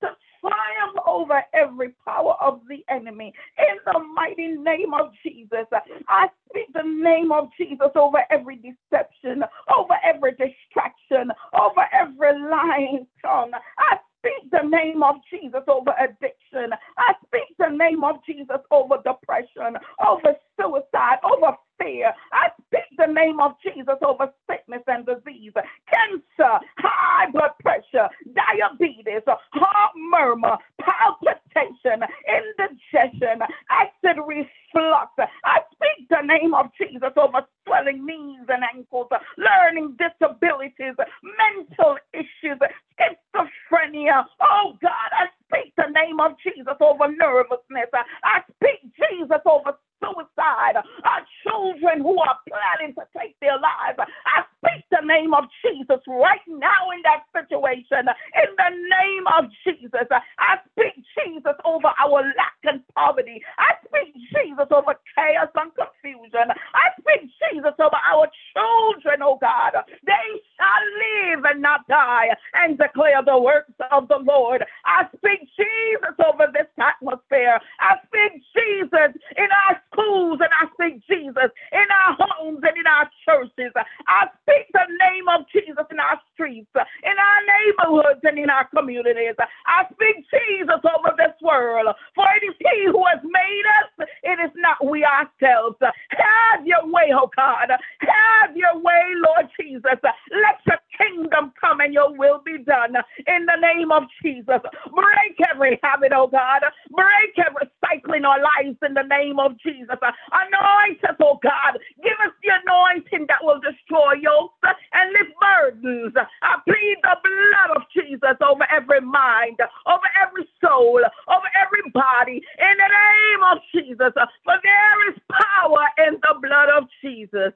to 0.00 0.08
triumph 0.42 0.98
over 1.06 1.42
every 1.54 1.90
power 2.06 2.34
of 2.40 2.60
the 2.68 2.84
enemy. 2.88 3.32
In 3.58 3.76
the 3.86 3.98
mighty 4.14 4.48
name 4.48 4.94
of 4.94 5.12
Jesus, 5.22 5.66
I 6.08 6.28
speak 6.50 6.72
the 6.74 6.82
name 6.82 7.32
of 7.32 7.48
Jesus 7.56 7.90
over 7.94 8.18
every 8.30 8.56
deception, 8.56 9.44
over 9.74 9.94
every 10.04 10.32
distraction, 10.32 11.30
over 11.58 11.86
every 11.92 12.38
lying 12.50 13.06
tongue. 13.24 13.52
I 13.78 13.98
speak 14.18 14.50
the 14.50 14.66
name 14.68 15.02
of 15.02 15.16
Jesus 15.30 15.62
over 15.68 15.94
addiction. 15.98 16.72
I 16.98 17.14
speak 17.26 17.56
the 17.58 17.68
name 17.68 18.04
of 18.04 18.16
Jesus 18.24 18.58
over 18.70 18.96
depression, 19.04 19.76
over 20.06 20.34
suicide, 20.60 21.18
over 21.24 21.56
fear. 21.82 22.12
I 22.32 22.48
speak 22.68 22.88
the 22.98 23.06
name 23.12 23.40
of 23.40 23.52
Jesus 23.62 23.96
over 24.06 24.32
sickness 24.50 24.82
and 24.86 25.06
disease, 25.06 25.52
cancer, 25.90 26.60
high 26.78 27.30
blood 27.32 27.52
pressure, 27.62 28.08
diabetes, 28.34 29.22
heart 29.26 29.92
murmur, 30.10 30.56
palpitation, 30.80 32.04
indigestion, 32.28 33.42
acid 33.70 34.18
reflux. 34.26 35.12
I 35.44 35.60
speak 35.74 36.08
the 36.10 36.22
name 36.24 36.54
of 36.54 36.66
Jesus 36.80 37.12
over 37.16 37.42
swelling 37.66 38.06
knees 38.06 38.46
and 38.48 38.62
ankles, 38.74 39.08
learning 39.38 39.96
disabilities, 39.98 40.94
mental 41.22 41.98
issues, 42.14 42.58
schizophrenia. 42.98 44.24
Oh 44.40 44.76
God, 44.82 45.10
I 45.12 45.26
speak 45.48 45.74
the 45.76 45.90
name 45.92 46.20
of 46.20 46.32
Jesus 46.42 46.76
over 46.80 47.08
nervousness. 47.10 47.90
I 48.24 48.40
speak 48.56 48.90
Jesus 48.96 49.40
over 49.46 49.76
suicide, 50.02 50.76
our 51.04 51.22
children 51.44 52.02
who 52.02 52.18
are 52.20 52.38
planning 52.48 52.94
to 52.96 53.04
take 53.16 53.38
their 53.40 53.58
lives. 53.58 53.98
I 54.00 54.42
speak 54.58 54.84
the 54.90 55.04
name 55.06 55.34
of 55.34 55.44
Jesus 55.62 56.00
right 56.08 56.44
now 56.48 56.90
in 56.94 57.00
that 57.04 57.24
situation. 57.32 58.08
In 58.08 58.50
the 58.58 58.70
name 58.72 59.24
of 59.38 59.50
Jesus, 59.64 60.08
I 60.38 60.58
speak 60.72 61.04
Jesus 61.14 61.56
over 61.64 61.90
our 62.00 62.22
lack 62.36 62.58
and 62.64 62.82
poverty. 62.94 63.42
I 63.58 63.74
speak 63.86 64.14
Jesus 64.34 64.68
over 64.70 64.94
chaos 65.16 65.52
and 65.56 65.70
confusion. 65.74 66.50
I 66.50 66.86
speak 67.00 67.30
Jesus 67.52 67.74
over 67.78 67.98
our 67.98 68.26
children, 68.54 69.22
oh 69.22 69.38
God. 69.40 69.74
They 70.06 70.28
shall 70.58 70.84
live 70.98 71.44
and 71.44 71.62
not 71.62 71.86
die 71.88 72.28
and 72.54 72.78
declare 72.78 73.22
the 73.24 73.38
works 73.38 73.72
of 73.92 74.08
the 74.08 74.18
Lord. 74.18 74.64
I 74.84 75.06
speak 75.16 75.48
Jesus 75.56 76.16
over 76.24 76.48
this 76.52 76.68
atmosphere. 76.78 77.60
I 77.80 77.91
speak 78.06 78.42
Jesus 78.54 79.12
in 79.36 79.48
our 79.50 79.74
schools 79.92 80.40
and 80.42 80.52
I 80.52 80.66
speak 80.74 81.02
Jesus 81.06 81.50
in 81.72 81.86
our 81.88 82.12
homes 82.18 82.60
and 82.62 82.76
in 82.76 82.86
our 82.86 83.08
churches. 83.24 83.72
I 84.08 84.28
speak 84.42 84.66
the 84.72 84.86
name 84.90 85.26
of 85.30 85.46
Jesus 85.52 85.86
in 85.90 85.98
our 86.00 86.18
streets, 86.34 86.70
in 86.74 87.16
our 87.16 87.40
neighborhoods 87.46 88.20
and 88.24 88.38
in 88.38 88.50
our 88.50 88.66
communities. 88.74 89.36
I 89.38 89.86
speak 89.92 90.26
Jesus 90.28 90.82
over 90.82 91.14
this 91.16 91.36
world. 91.42 91.94
For 92.14 92.26
it 92.36 92.44
is 92.46 92.56
He 92.58 92.86
who 92.90 93.02
has 93.06 93.22
made 93.22 93.66
us, 93.82 94.08
it 94.22 94.38
is 94.42 94.52
not 94.56 94.82
we 94.84 95.04
ourselves. 95.04 95.76
Have 95.80 96.66
your 96.66 96.84
way, 96.86 97.14
oh 97.14 97.30
God. 97.36 97.70
Have 97.70 98.56
your 98.56 98.76
way, 98.78 99.04
Lord 99.22 99.46
Jesus. 99.58 99.98
Let 100.02 100.58
your 100.66 100.81
kingdom 101.12 101.52
come 101.60 101.80
and 101.80 101.92
your 101.94 102.16
will 102.16 102.40
be 102.44 102.58
done 102.64 102.94
in 103.26 103.46
the 103.46 103.58
name 103.60 103.92
of 103.92 104.04
Jesus. 104.22 104.60
Break 104.90 105.36
every 105.52 105.78
habit, 105.82 106.12
oh 106.14 106.26
God. 106.26 106.62
Break 106.90 107.36
every 107.38 107.68
cycle 107.80 108.14
in 108.14 108.24
our 108.24 108.40
lives 108.40 108.78
in 108.86 108.94
the 108.94 109.04
name 109.04 109.38
of 109.38 109.52
Jesus. 109.60 109.96
Anoint 110.00 111.04
us, 111.04 111.16
oh 111.20 111.38
God. 111.42 111.78
Give 112.02 112.16
us 112.24 112.32
the 112.42 112.50
anointing 112.64 113.26
that 113.28 113.42
will 113.42 113.60
destroy 113.60 114.14
yokes 114.20 114.58
and 114.92 115.12
lift 115.12 115.34
burdens. 115.40 116.14
I 116.42 116.56
plead 116.64 116.96
the 117.02 117.16
blood 117.22 117.76
of 117.76 117.82
Jesus 117.92 118.36
over 118.40 118.66
every 118.70 119.00
mind, 119.00 119.58
over 119.86 120.08
every 120.20 120.48
soul, 120.60 121.00
over 121.28 121.48
every 121.60 121.90
body, 121.92 122.40
in 122.58 122.74
the 122.78 122.90
name 122.90 123.42
of 123.52 123.58
Jesus. 123.74 124.12
For 124.44 124.56
there 124.62 125.10
is 125.10 125.18
power 125.30 125.86
in 126.08 126.14
the 126.20 126.34
blood 126.40 126.68
of 126.76 126.88
Jesus. 127.02 127.52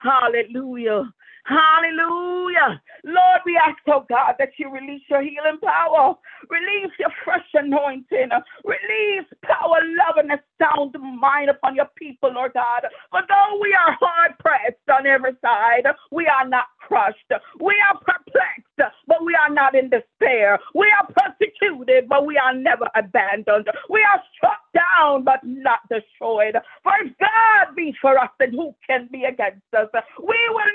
Hallelujah. 0.00 1.12
Hallelujah. 1.50 2.80
Lord, 3.04 3.40
we 3.44 3.58
ask, 3.58 3.78
oh 3.88 4.06
God, 4.08 4.36
that 4.38 4.50
you 4.58 4.70
release 4.70 5.02
your 5.10 5.22
healing 5.22 5.58
power, 5.64 6.14
release 6.48 6.92
your 7.00 7.10
fresh 7.24 7.46
anointing, 7.54 8.30
release 8.64 9.26
power, 9.42 9.80
love, 9.98 10.18
and 10.18 10.30
a 10.30 10.40
sound 10.62 10.94
mind 11.18 11.50
upon 11.50 11.74
your 11.74 11.88
people, 11.96 12.32
Lord 12.32 12.52
God. 12.54 12.86
For 13.10 13.22
though 13.26 13.58
we 13.60 13.74
are 13.74 13.96
hard 13.98 14.38
pressed 14.38 14.86
on 14.92 15.06
every 15.06 15.32
side, 15.42 15.90
we 16.12 16.26
are 16.26 16.46
not 16.46 16.66
crushed. 16.78 17.32
We 17.60 17.74
are 17.90 17.98
perplexed, 17.98 18.94
but 19.08 19.24
we 19.24 19.34
are 19.34 19.52
not 19.52 19.74
in 19.74 19.90
despair. 19.90 20.58
We 20.74 20.86
are 21.00 21.08
persecuted, 21.10 22.08
but 22.08 22.26
we 22.26 22.38
are 22.38 22.54
never 22.54 22.86
abandoned. 22.94 23.66
We 23.88 24.02
are 24.02 24.22
struck 24.36 24.60
down, 24.74 25.24
but 25.24 25.40
not 25.42 25.80
destroyed. 25.88 26.54
For 26.84 26.92
if 27.02 27.12
God 27.18 27.74
be 27.74 27.94
for 28.00 28.18
us, 28.18 28.30
then 28.38 28.52
who 28.52 28.74
can 28.86 29.08
be 29.10 29.24
against 29.24 29.62
us? 29.76 29.88
We 30.18 30.38
will 30.50 30.69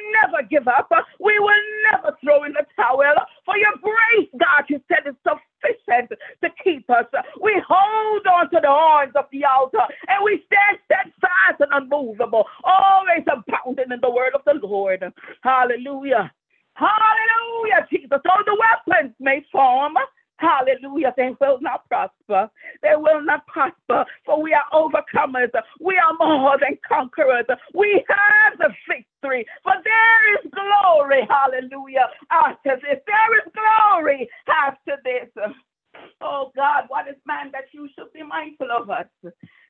give 0.50 0.68
up. 0.68 0.88
Uh, 0.92 1.02
we 1.20 1.38
will 1.40 1.64
never 1.92 2.16
throw 2.24 2.44
in 2.44 2.54
the 2.54 2.66
towel. 2.76 3.04
For 3.46 3.58
your 3.58 3.74
grace, 3.82 4.30
God, 4.40 4.66
you 4.70 4.82
said 4.88 5.08
is 5.08 5.16
sufficient 5.24 6.12
to 6.44 6.50
keep 6.64 6.90
us. 6.90 7.06
We 7.42 7.62
hold 7.68 8.26
on 8.28 8.50
to 8.52 8.60
the 8.62 8.70
horns 8.70 9.14
of 9.16 9.26
the 9.32 9.44
altar 9.46 9.86
and 10.08 10.24
we 10.24 10.44
stand 10.48 10.80
steadfast 10.86 11.62
and 11.62 11.72
unmovable, 11.72 12.46
always 12.64 13.26
abounding 13.28 13.92
in 13.92 14.00
the 14.02 14.10
word 14.10 14.34
of 14.36 14.42
the 14.46 14.60
Lord. 14.66 15.04
Hallelujah. 15.42 16.32
Hallelujah, 16.76 17.88
Jesus. 17.90 18.20
All 18.30 18.44
the 18.46 18.58
weapons 18.60 19.14
may 19.20 19.46
form. 19.52 19.94
Hallelujah. 20.38 21.14
They 21.16 21.34
will 21.40 21.60
not 21.62 21.88
prosper. 21.88 22.50
They 22.84 22.96
will 22.96 23.22
not 23.24 23.48
prosper. 23.48 24.06
For 24.26 24.42
we 24.42 24.54
are 24.54 24.66
overcomers. 24.74 25.52
We 25.80 25.98
are 25.98 26.14
more 26.20 26.58
than 26.60 26.78
conquerors. 26.88 27.46
We 27.74 28.04
have 28.10 28.58
the 28.60 28.70
victory. 28.88 29.08
For 29.64 29.74
there 29.84 30.36
is 30.36 30.52
glory. 30.52 31.28
Hallelujah. 31.30 32.10
After 32.32 32.76
this, 32.78 33.02
there 33.06 33.40
is 33.40 33.52
glory 33.54 34.30
after 34.48 34.98
this. 35.04 35.30
Oh 36.22 36.52
God, 36.56 36.86
what 36.90 37.08
is 37.08 37.16
man 37.26 37.52
that 37.54 37.72
you 37.72 37.88
should 37.96 38.12
be 38.14 38.24
mindful 38.24 38.68
of 38.72 38.90
us? 38.90 39.08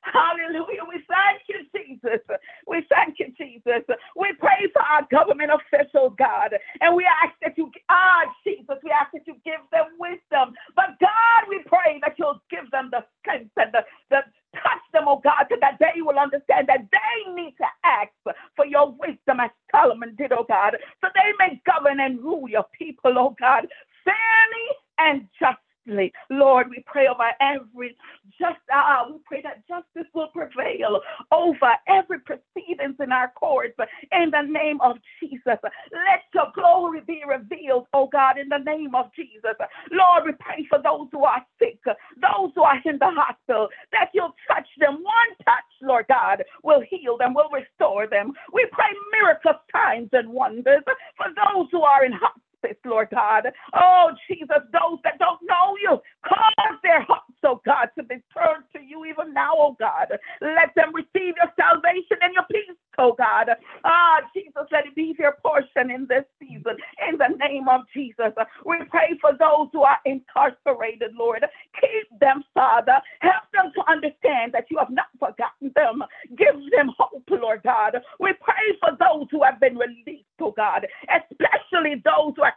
Hallelujah. 0.01 0.85
We 0.87 1.01
thank 1.09 1.41
you, 1.49 1.65
Jesus. 1.75 2.21
We 2.67 2.85
thank 2.89 3.17
you, 3.19 3.33
Jesus. 3.37 3.83
We 4.15 4.33
pray 4.39 4.69
for 4.73 4.81
our 4.81 5.07
government 5.11 5.51
officials, 5.51 6.13
God. 6.17 6.53
And 6.81 6.95
we 6.95 7.05
ask 7.05 7.33
that 7.41 7.57
you, 7.57 7.71
ah, 7.89 8.25
Jesus, 8.43 8.77
we 8.83 8.91
ask 8.91 9.11
that 9.13 9.27
you 9.27 9.35
give 9.45 9.61
them 9.71 9.97
wisdom. 9.99 10.55
But 10.75 10.97
God, 10.99 11.41
we 11.49 11.61
pray 11.65 11.99
that 12.01 12.15
you'll 12.17 12.41
give 12.49 12.69
them 12.71 12.89
the 12.91 13.05
strength 13.21 13.51
and 13.57 13.73
the, 13.73 13.81
the 14.09 14.21
touch 14.55 14.85
them, 14.93 15.05
oh 15.07 15.21
God, 15.23 15.45
so 15.49 15.57
that 15.61 15.77
they 15.79 16.01
will 16.01 16.19
understand 16.19 16.67
that 16.67 16.87
they 16.91 17.33
need 17.33 17.55
to 17.57 17.67
ask 17.83 18.11
for 18.55 18.65
your 18.65 18.91
wisdom 18.91 19.39
as 19.41 19.51
Solomon 19.71 20.15
did, 20.17 20.31
oh 20.31 20.45
God, 20.47 20.77
so 21.01 21.07
they 21.13 21.31
may 21.39 21.61
govern 21.65 21.99
and 21.99 22.21
rule 22.23 22.49
your 22.49 22.65
people, 22.77 23.13
oh 23.17 23.35
God, 23.39 23.67
fairly 24.03 24.67
and 24.99 25.27
justly. 25.39 26.11
Lord, 26.29 26.67
we 26.69 26.83
pray 26.85 27.03
over 27.15 27.31
every 27.41 27.95
just 28.39 28.59
uh, 28.73 29.05
we 29.09 29.17
pray 29.25 29.41
that 29.41 29.67
justice 29.67 30.09
will 30.13 30.27
prevail 30.27 30.99
over 31.31 31.71
every 31.87 32.19
proceedings 32.19 32.95
in 32.99 33.11
our 33.11 33.31
courts 33.35 33.75
in 34.11 34.31
the 34.31 34.41
name 34.41 34.79
of 34.81 34.97
Jesus. 35.19 35.59
Let 35.63 36.25
your 36.33 36.51
glory 36.53 37.01
be 37.05 37.21
revealed, 37.27 37.87
oh 37.93 38.09
God, 38.11 38.37
in 38.37 38.49
the 38.49 38.57
name 38.57 38.95
of 38.95 39.11
Jesus. 39.15 39.55
Lord, 39.91 40.23
we 40.25 40.31
pray 40.39 40.65
for 40.69 40.81
those 40.81 41.07
who 41.11 41.23
are 41.23 41.45
sick, 41.59 41.79
those 41.85 42.51
who 42.55 42.63
are 42.63 42.81
in 42.85 42.97
the 42.99 43.11
hospital, 43.11 43.69
that 43.91 44.09
you'll 44.13 44.35
touch 44.47 44.67
them. 44.79 44.95
One 44.95 45.31
touch, 45.45 45.69
Lord 45.81 46.05
God, 46.09 46.43
will 46.63 46.81
heal 46.89 47.17
them, 47.17 47.33
will 47.33 47.49
restore 47.53 48.07
them. 48.07 48.33
We 48.51 48.67
pray 48.71 48.91
miracles, 49.11 49.61
signs, 49.71 50.09
and 50.13 50.29
wonders 50.29 50.83
for 51.17 51.27
those 51.27 51.67
who 51.71 51.81
are 51.81 52.03
in 52.03 52.11
hospital 52.11 52.44
Lord 52.85 53.09
God. 53.13 53.47
Oh, 53.73 54.11
Jesus, 54.27 54.63
those 54.71 54.99
that 55.03 55.19
don't 55.19 55.41
know 55.43 55.77
you, 55.81 55.99
cause 56.25 56.77
their 56.83 57.01
hearts, 57.03 57.39
oh 57.43 57.61
God, 57.65 57.89
to 57.97 58.03
be 58.03 58.15
turned 58.33 58.65
to 58.75 58.81
you 58.81 59.05
even 59.05 59.33
now, 59.33 59.51
oh 59.55 59.75
God. 59.79 60.07
Let 60.41 60.73
them 60.75 60.93
receive 60.93 61.35
your 61.37 61.51
salvation 61.59 62.17
and 62.21 62.33
your 62.33 62.45
peace, 62.51 62.77
oh 62.97 63.15
God. 63.17 63.49
Ah, 63.83 64.21
Jesus, 64.33 64.67
let 64.71 64.85
it 64.87 64.95
be 64.95 65.15
their 65.17 65.37
portion 65.43 65.91
in 65.91 66.07
this 66.07 66.25
season. 66.39 66.77
In 67.09 67.17
the 67.17 67.35
name 67.37 67.67
of 67.69 67.81
Jesus, 67.93 68.33
we 68.65 68.77
pray 68.89 69.17
for 69.21 69.31
those 69.37 69.69
who 69.73 69.83
are 69.83 69.99
incarcerated, 70.05 71.13
Lord. 71.17 71.45
Keep 71.79 72.19
them, 72.19 72.43
Father. 72.53 72.99
Help 73.19 73.43
them 73.53 73.71
to 73.75 73.91
understand 73.91 74.53
that 74.53 74.65
you 74.69 74.77
have 74.77 74.91
not 74.91 75.07
forgotten 75.19 75.71
them. 75.75 76.03
Give 76.37 76.55
them 76.71 76.91
hope, 76.97 77.23
Lord 77.29 77.61
God. 77.63 77.97
We 78.19 78.33
pray 78.41 78.77
for 78.79 78.97
those 78.99 79.27
who 79.31 79.43
have 79.43 79.59
been 79.59 79.77
released, 79.77 80.25
oh 80.41 80.51
God, 80.55 80.87
especially 81.09 82.01
those 82.03 82.33
who 82.35 82.43
are 82.43 82.54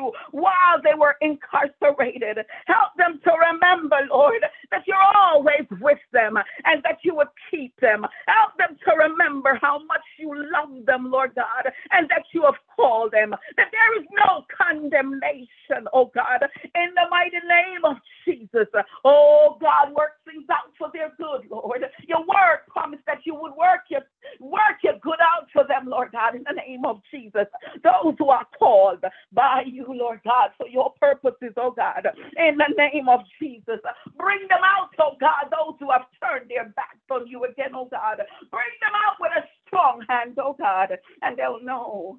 you 0.00 0.12
while 0.32 0.80
they 0.82 0.94
were 0.96 1.16
incarcerated. 1.20 2.38
Help 2.66 2.96
them 2.96 3.20
to 3.24 3.32
remember, 3.52 3.96
Lord, 4.10 4.42
that 4.70 4.84
you're 4.86 4.96
always 4.96 5.66
with 5.80 5.98
them 6.12 6.36
and 6.64 6.82
that 6.84 6.98
you 7.02 7.14
would 7.16 7.28
keep 7.50 7.78
them. 7.80 8.06
Help 8.26 8.56
them 8.58 8.76
to 8.88 8.96
remember 8.96 9.58
how 9.60 9.78
much 9.84 10.04
you 10.18 10.32
love 10.34 10.86
them, 10.86 11.10
Lord 11.10 11.32
God, 11.34 11.72
and 11.90 12.08
that 12.08 12.24
you 12.32 12.42
have 12.42 12.58
called 12.76 13.12
them, 13.12 13.30
that 13.56 13.68
there 13.72 14.00
is 14.00 14.06
no 14.12 14.44
condemnation, 14.56 15.88
oh 15.92 16.10
God, 16.14 16.48
in 16.74 16.88
the 16.94 17.06
mighty 17.10 17.40
name 17.46 17.84
of 17.84 17.96
Jesus. 18.24 18.68
Oh 19.04 19.58
God, 19.60 19.92
work 19.94 20.22
things 20.24 20.46
out 20.50 20.72
for 20.78 20.90
their 20.92 21.12
good, 21.18 21.50
Lord. 21.50 21.84
Your 22.06 22.20
word 22.20 22.64
promised 22.68 23.04
that 23.06 23.20
you 23.24 23.34
would 23.34 23.52
work 23.56 23.82
your 23.88 24.02
work 24.40 24.80
your 24.82 24.98
good 25.02 25.20
out 25.20 25.48
for 25.52 25.64
them, 25.66 25.86
Lord 25.88 26.12
God, 26.12 26.34
in 26.34 26.44
the 26.44 26.54
name 26.54 26.84
of 26.84 27.00
Jesus. 27.10 27.46
Those 27.82 28.14
who 28.18 28.28
are 28.30 28.46
called 28.70 29.04
by 29.32 29.62
you, 29.66 29.84
Lord 29.88 30.20
God, 30.24 30.50
for 30.56 30.68
your 30.68 30.92
purposes, 31.00 31.52
oh 31.56 31.72
God, 31.76 32.06
in 32.36 32.56
the 32.56 32.74
name 32.76 33.08
of 33.08 33.20
Jesus. 33.40 33.80
Bring 34.16 34.40
them 34.48 34.62
out, 34.64 34.90
oh 35.00 35.16
God, 35.20 35.50
those 35.50 35.74
who 35.80 35.90
have 35.90 36.06
turned 36.22 36.48
their 36.48 36.68
backs 36.76 36.98
on 37.10 37.26
you 37.26 37.44
again, 37.44 37.72
oh 37.74 37.88
God. 37.90 38.18
Bring 38.50 38.72
them 38.80 38.94
out 38.94 39.16
with 39.18 39.32
a 39.36 39.44
strong 39.66 40.04
hand, 40.08 40.38
oh 40.38 40.54
God, 40.56 40.90
and 41.22 41.36
they'll 41.36 41.62
know 41.62 42.18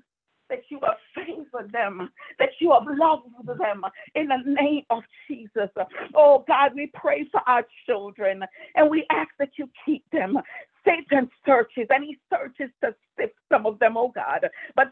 that 0.50 0.64
you 0.68 0.80
have 0.84 0.98
favored 1.16 1.72
them, 1.72 2.10
that 2.38 2.50
you 2.60 2.74
have 2.74 2.84
loved 2.86 3.30
them 3.48 3.84
in 4.16 4.28
the 4.28 4.44
name 4.46 4.84
of 4.90 5.04
Jesus. 5.28 5.70
Oh 6.14 6.44
God, 6.46 6.72
we 6.76 6.92
pray 6.94 7.26
for 7.32 7.42
our 7.48 7.66
children 7.86 8.44
and 8.76 8.90
we 8.90 9.06
ask 9.10 9.30
that 9.40 9.52
you 9.56 9.70
keep 9.86 10.04
them. 10.12 10.38
Satan 10.84 11.30
searches 11.46 11.88
and 11.90 12.04
he 12.04 12.18
searches 12.30 12.70
to 12.84 12.94
sift 13.18 13.36
some 13.52 13.66
of 13.66 13.80
them, 13.80 13.96
oh 13.98 14.12
God. 14.14 14.50
But 14.76 14.91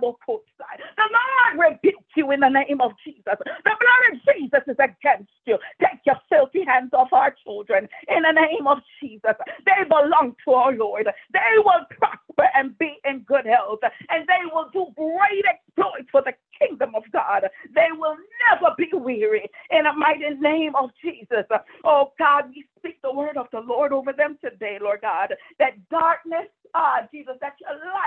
the 0.00 1.08
Lord 1.56 1.72
rebuke 1.72 2.04
you 2.16 2.30
in 2.32 2.40
the 2.40 2.48
name 2.48 2.80
of 2.80 2.92
Jesus. 3.04 3.24
The 3.24 3.62
blood 3.64 4.02
of 4.12 4.20
Jesus 4.34 4.62
is 4.66 4.76
against 4.78 5.30
you. 5.46 5.58
Take 5.80 6.00
your 6.06 6.16
filthy 6.28 6.64
hands 6.64 6.90
off 6.92 7.12
our 7.12 7.34
children 7.44 7.88
in 8.08 8.22
the 8.22 8.32
name 8.32 8.66
of 8.66 8.78
Jesus. 9.00 9.34
They 9.64 9.84
belong 9.88 10.36
to 10.44 10.52
our 10.52 10.72
Lord. 10.72 11.08
They 11.32 11.52
will 11.58 11.86
prosper 11.98 12.48
and 12.54 12.76
be 12.78 12.96
in 13.04 13.20
good 13.20 13.46
health, 13.46 13.80
and 14.08 14.26
they 14.26 14.46
will 14.52 14.68
do 14.72 14.86
great 14.96 15.44
exploits 15.48 16.08
for 16.10 16.22
the 16.22 16.32
kingdom 16.58 16.94
of 16.94 17.04
God. 17.12 17.48
They 17.74 17.88
will 17.92 18.16
never 18.50 18.74
be 18.76 18.90
weary 18.92 19.48
in 19.70 19.84
the 19.84 19.92
mighty 19.92 20.30
name 20.40 20.74
of 20.76 20.90
Jesus. 21.02 21.46
Oh 21.84 22.12
God, 22.18 22.50
we 22.54 22.64
speak 22.78 23.00
the 23.02 23.12
word 23.12 23.36
of 23.36 23.46
the 23.52 23.60
Lord 23.60 23.92
over 23.92 24.12
them 24.12 24.38
today, 24.42 24.78
Lord 24.80 25.00
God, 25.02 25.34
that 25.58 25.88
darkness 25.88 26.48
Ah, 26.74 27.02
Jesus, 27.12 27.34
that 27.40 27.54
your 27.60 27.70
light 27.70 27.99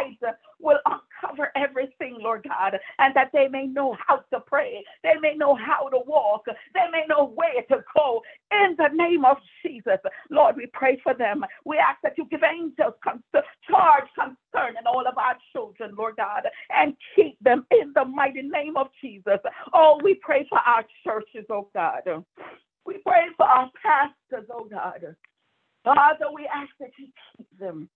Lord 2.33 2.47
God, 2.49 2.79
and 2.97 3.15
that 3.15 3.29
they 3.31 3.47
may 3.47 3.67
know 3.67 3.95
how 4.07 4.23
to 4.33 4.39
pray. 4.39 4.83
They 5.03 5.13
may 5.21 5.35
know 5.35 5.53
how 5.53 5.87
to 5.89 5.99
walk. 6.07 6.45
They 6.47 6.89
may 6.91 7.03
know 7.07 7.31
where 7.35 7.61
to 7.69 7.83
go. 7.95 8.23
In 8.51 8.75
the 8.75 8.89
name 8.91 9.23
of 9.23 9.37
Jesus, 9.63 9.99
Lord, 10.31 10.55
we 10.57 10.65
pray 10.73 10.99
for 11.03 11.13
them. 11.13 11.45
We 11.63 11.77
ask 11.77 12.01
that 12.01 12.17
you 12.17 12.25
give 12.31 12.41
angels 12.43 12.95
charge 13.69 14.05
concerning 14.15 14.81
all 14.87 15.05
of 15.07 15.17
our 15.17 15.37
children, 15.51 15.93
Lord 15.95 16.15
God, 16.17 16.43
and 16.75 16.95
keep 17.15 17.37
them 17.39 17.67
in 17.69 17.93
the 17.93 18.05
mighty 18.05 18.41
name 18.41 18.77
of 18.77 18.87
Jesus. 18.99 19.39
Oh, 19.73 19.99
we 20.03 20.15
pray 20.15 20.47
for 20.49 20.57
our 20.57 20.83
churches, 21.03 21.45
oh 21.51 21.69
God. 21.75 22.01
We 22.85 22.97
pray 23.05 23.25
for 23.37 23.45
our 23.45 23.69
pastors, 23.81 24.49
oh 24.51 24.67
God. 24.71 25.15
Father, 25.83 26.25
we 26.33 26.47
ask 26.47 26.71
that 26.79 26.91
you 26.97 27.07
keep 27.37 27.59
them. 27.59 27.89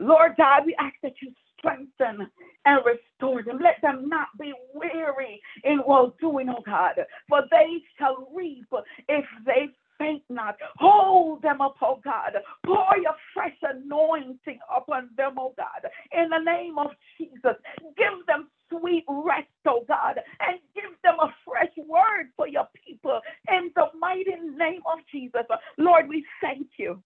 Lord 0.00 0.32
God, 0.38 0.64
we 0.64 0.74
ask 0.80 0.94
that 1.02 1.12
you 1.22 1.32
strengthen 1.60 2.28
and 2.66 2.80
restore 2.84 3.44
them. 3.44 3.60
Let 3.62 3.80
them 3.82 4.08
not 4.08 4.28
be 4.40 4.52
weary 4.74 5.40
in 5.64 5.82
well 5.86 6.14
doing, 6.20 6.48
oh 6.50 6.62
God, 6.66 6.94
for 7.28 7.42
they 7.50 7.82
shall 7.98 8.28
reap 8.34 8.66
if 9.08 9.26
they 9.46 9.68
faint 9.98 10.22
not. 10.30 10.56
Hold 10.78 11.42
them 11.42 11.60
up, 11.60 11.76
oh 11.82 12.00
God. 12.02 12.32
Pour 12.64 12.96
your 13.00 13.14
fresh 13.34 13.56
anointing 13.62 14.58
upon 14.74 15.10
them, 15.16 15.34
oh 15.38 15.54
God. 15.56 15.90
In 16.12 16.30
the 16.30 16.38
name 16.38 16.78
of 16.78 16.88
Jesus, 17.18 17.56
give 17.96 18.26
them 18.26 18.48
sweet 18.70 19.04
rest, 19.08 19.48
oh 19.66 19.84
God, 19.86 20.20
and 20.40 20.58
give 20.74 20.90
them 21.02 21.16
a 21.20 21.28
fresh 21.44 21.72
word 21.86 22.30
for 22.36 22.48
your 22.48 22.68
people 22.86 23.20
in 23.48 23.70
the 23.76 23.86
mighty 23.98 24.34
name 24.56 24.82
of 24.92 25.00
Jesus. 25.12 25.42
Lord, 25.78 26.08
we 26.08 26.24
thank 26.40 26.68
you 26.78 27.02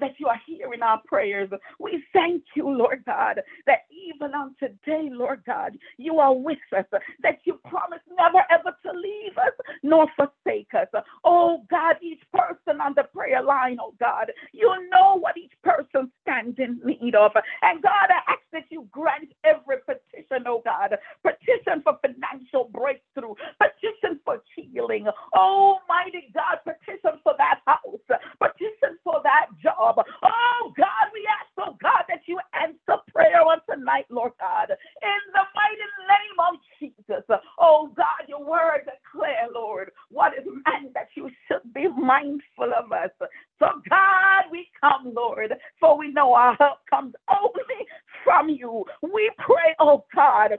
that 0.00 0.12
you 0.18 0.26
are 0.26 0.40
hearing 0.46 0.82
our 0.82 1.00
prayers. 1.06 1.50
We 1.80 2.04
thank 2.12 2.42
you, 2.56 2.68
Lord 2.68 3.04
God, 3.06 3.40
that 3.66 3.83
even 4.24 4.34
on 4.34 4.54
today, 4.58 5.08
Lord 5.10 5.42
God, 5.46 5.76
you 5.98 6.18
are 6.18 6.34
with 6.34 6.58
us, 6.76 6.84
that 7.22 7.38
you 7.44 7.60
promise 7.68 8.00
never 8.16 8.44
ever 8.50 8.76
to 8.84 8.92
leave 8.92 9.36
us 9.38 9.52
nor 9.82 10.06
forsake 10.16 10.72
us. 10.74 10.88
Oh 11.24 11.64
God, 11.70 11.96
each 12.02 12.22
person 12.32 12.80
on 12.80 12.94
the 12.96 13.04
prayer 13.04 13.42
line, 13.42 13.78
oh 13.80 13.94
God, 14.00 14.32
you 14.52 14.68
know 14.90 15.18
what 15.18 15.36
each 15.36 15.52
person 15.62 16.10
stands 16.22 16.58
in 16.58 16.80
need 16.84 17.14
of. 17.14 17.32
And 17.62 17.82
God, 17.82 18.08
I 18.10 18.32
ask 18.32 18.40
that 18.52 18.64
you 18.70 18.88
grant 18.90 19.32
every 19.44 19.78
petition, 19.86 20.44
oh 20.46 20.62
God, 20.64 20.96
petition 21.22 21.82
for 21.82 21.98
financial 22.00 22.70
breakthrough, 22.72 23.34
petition 23.60 24.20
for 24.24 24.42
healing. 24.56 25.06
Almighty 25.34 26.30
God, 26.32 26.58
petition 26.64 27.20
for 27.22 27.34
that 27.38 27.60
house, 27.66 28.20
petition 28.40 28.98
for 29.04 29.20
that 29.24 29.46
job. 29.62 29.96
Oh 30.22 30.72
God, 30.76 31.06
we 31.12 31.26
ask, 31.28 31.50
oh 31.58 31.76
God, 31.82 32.04
that 32.08 32.22
you 32.26 32.38
answer 32.54 33.00
prayer 33.12 33.42
on 33.42 33.58
tonight, 33.68 34.06
Lord 34.10 34.32
God, 34.54 34.70
in 34.70 35.20
the 35.32 35.44
mighty 35.54 35.90
name 36.08 36.38
of 36.38 36.54
Jesus. 36.78 37.24
Oh 37.58 37.90
God, 37.96 38.28
your 38.28 38.44
word 38.44 38.82
declare, 38.86 39.48
Lord, 39.52 39.90
what 40.10 40.32
is 40.34 40.44
man 40.46 40.90
that 40.94 41.08
you 41.16 41.30
should 41.48 41.72
be 41.74 41.88
mindful 41.88 42.72
of 42.76 42.92
us. 42.92 43.10
So 43.58 43.66
God, 43.88 44.44
we 44.50 44.68
come, 44.80 45.12
Lord, 45.14 45.54
for 45.80 45.98
we 45.98 46.12
know 46.12 46.34
our 46.34 46.54
help 46.56 46.78
comes 46.88 47.14
only 47.28 47.86
from 48.24 48.48
you. 48.48 48.84
We 49.02 49.30
pray, 49.38 49.74
oh 49.80 50.04
God, 50.14 50.52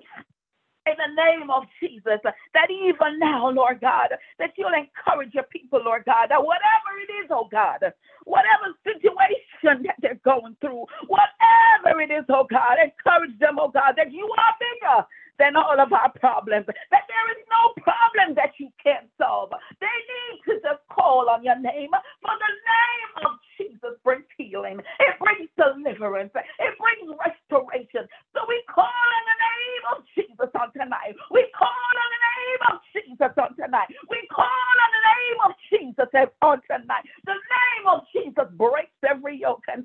in 0.86 0.94
the 0.98 1.24
name 1.24 1.50
of 1.50 1.64
Jesus, 1.80 2.22
that 2.24 2.70
even 2.70 3.18
now, 3.20 3.50
Lord 3.50 3.82
God, 3.82 4.10
that 4.40 4.52
you'll 4.58 4.74
encourage 4.74 5.34
your 5.34 5.46
people, 5.46 5.82
Lord 5.84 6.04
God, 6.06 6.28
that 6.30 6.42
whatever 6.42 6.94
it 7.02 7.12
is, 7.24 7.30
oh 7.32 7.48
God, 7.52 7.80
whatever 8.26 8.74
situation 8.86 9.86
that 10.02 10.05
going 10.26 10.58
through, 10.60 10.86
whatever 11.08 12.02
it 12.02 12.12
is, 12.12 12.26
oh 12.30 12.48
God, 12.50 12.82
encourage 12.82 13.38
them, 13.40 13.62
oh 13.62 13.70
God, 13.70 13.94
that 13.96 14.12
you 14.12 14.26
are 14.26 14.54
bigger 14.60 15.08
than 15.38 15.56
all 15.56 15.80
of 15.80 15.92
our 15.92 16.12
problems, 16.16 16.66
that 16.66 17.06
there 17.08 17.28
is 17.32 17.42
no 17.52 17.76
problem 17.84 18.36
that 18.36 18.56
you 18.58 18.70
can't 18.82 19.08
solve. 19.20 19.52
They 19.80 19.88
need 19.88 20.42
to 20.48 20.54
just 20.64 20.82
call 20.90 21.30
on 21.30 21.44
your 21.44 21.60
name, 21.60 21.92
for 22.22 22.36
the 22.36 22.54
name 22.56 23.12
of 23.28 23.32
Jesus 23.58 24.00
brings 24.04 24.26
healing, 24.38 24.80
it 24.80 25.14
brings 25.20 25.50
deliverance, 25.60 26.32
it 26.36 26.74
brings 26.80 27.08
restoration. 27.20 28.08
So 28.34 28.42
we 28.48 28.64
call 28.72 28.88
on 28.88 29.24
the 29.28 29.38
name 29.44 29.84
of 29.92 29.98
Jesus 30.16 30.52
on 30.56 30.72
tonight. 30.72 31.16
We 31.32 31.48
call 31.56 31.68
on 31.70 32.10
the 32.12 32.22
name 32.24 32.62
of 32.72 32.76
Jesus 32.96 33.34
on 33.36 33.52
tonight. 33.56 33.92
We 34.10 34.24
call 34.32 34.48
on 34.48 34.90
the 34.96 35.04
name 35.04 35.40
of 35.46 35.52
Jesus 35.68 36.32
on 36.42 36.62
tonight. 36.68 37.06
The 37.26 37.36
name 37.36 37.86
of 37.88 38.08
Jesus 38.12 38.48
breaks 38.56 38.96
every 39.08 39.40
yoke 39.40 39.64
and 39.68 39.84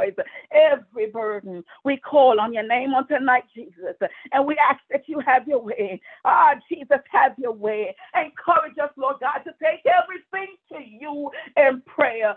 every 0.00 1.10
burden. 1.10 1.64
We 1.84 1.96
call 1.96 2.40
on 2.40 2.52
your 2.52 2.66
name 2.66 2.94
on 2.94 3.06
tonight, 3.08 3.44
Jesus, 3.54 3.96
and 4.32 4.46
we 4.46 4.56
ask 4.70 4.80
that 4.90 5.08
you 5.08 5.20
have 5.20 5.46
your 5.46 5.62
way. 5.62 6.00
Ah, 6.24 6.54
Jesus, 6.68 7.00
have 7.10 7.32
your 7.38 7.52
way. 7.52 7.94
Encourage 8.14 8.78
us, 8.82 8.90
Lord 8.96 9.16
God, 9.20 9.38
to 9.44 9.52
take 9.62 9.84
everything 9.86 10.56
to 10.72 10.78
you 10.82 11.30
in 11.56 11.82
prayer. 11.86 12.34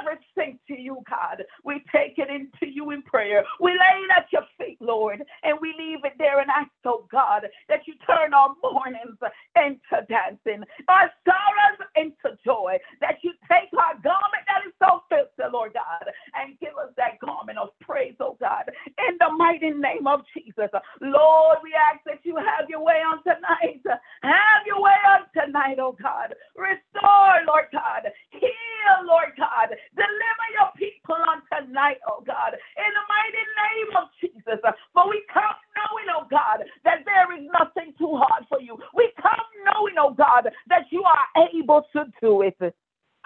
Everything 0.00 0.58
to 0.68 0.78
you, 0.78 0.98
God. 1.08 1.42
We 1.64 1.82
take 1.92 2.18
it 2.18 2.28
into 2.30 2.72
you 2.72 2.90
in 2.90 3.02
prayer. 3.02 3.44
We 3.60 3.72
lay 3.72 3.98
it 4.04 4.10
at 4.16 4.26
your 4.32 4.44
feet, 4.58 4.78
Lord, 4.80 5.22
and 5.42 5.58
we 5.60 5.74
leave 5.78 6.04
it 6.04 6.14
there 6.18 6.40
and 6.40 6.50
ask, 6.50 6.70
oh 6.84 7.06
God, 7.10 7.46
that 7.68 7.86
you 7.86 7.94
turn 8.06 8.34
our 8.34 8.54
mournings 8.62 9.18
into 9.56 10.06
dancing, 10.08 10.64
our 10.88 11.10
sorrows 11.24 11.88
into 11.96 12.36
joy, 12.44 12.76
that 13.00 13.18
you 13.22 13.32
take 13.50 13.70
our 13.78 13.94
garment 14.02 14.44
that 14.46 14.66
is 14.66 14.74
so 14.78 15.02
filthy, 15.08 15.50
Lord 15.52 15.72
God, 15.74 16.06
and 16.34 16.58
give 16.60 16.76
us 16.80 16.92
that 16.96 17.18
garment 17.20 17.58
of 17.58 17.70
praise, 17.94 18.18
oh 18.18 18.36
God, 18.40 18.66
in 19.06 19.14
the 19.22 19.30
mighty 19.38 19.70
name 19.70 20.10
of 20.10 20.26
Jesus. 20.34 20.66
Lord, 20.98 21.58
we 21.62 21.70
ask 21.78 22.02
that 22.10 22.26
you 22.26 22.34
have 22.34 22.66
your 22.68 22.82
way 22.82 22.98
on 23.06 23.22
tonight. 23.22 23.86
Have 24.26 24.66
your 24.66 24.82
way 24.82 24.98
on 25.14 25.22
tonight, 25.30 25.78
oh 25.78 25.94
God. 25.94 26.34
Restore, 26.58 27.46
Lord 27.46 27.70
God. 27.70 28.10
Heal, 28.34 28.98
Lord 29.06 29.30
God. 29.38 29.70
Deliver 29.94 30.46
your 30.58 30.74
people 30.74 31.14
on 31.22 31.46
tonight, 31.54 32.02
oh 32.10 32.18
God. 32.26 32.58
In 32.58 32.90
the 32.98 33.06
mighty 33.06 33.46
name 33.62 33.90
of 34.02 34.10
Jesus. 34.18 34.58
For 34.90 35.08
we 35.08 35.22
come 35.32 35.54
knowing, 35.78 36.10
oh 36.18 36.26
God, 36.26 36.66
that 36.82 37.06
there 37.06 37.30
is 37.38 37.46
nothing 37.54 37.94
too 37.94 38.18
hard 38.18 38.42
for 38.48 38.60
you. 38.60 38.74
We 38.92 39.12
come 39.22 39.46
knowing, 39.70 39.94
oh 40.02 40.14
God, 40.18 40.50
that 40.66 40.90
you 40.90 41.04
are 41.06 41.46
able 41.54 41.86
to 41.94 42.06
do 42.20 42.42
it. 42.42 42.58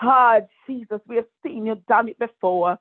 Ah, 0.00 0.40
Jesus, 0.66 1.00
we 1.08 1.16
have 1.16 1.26
seen 1.42 1.64
you 1.64 1.80
done 1.88 2.08
it 2.08 2.18
before. 2.18 2.78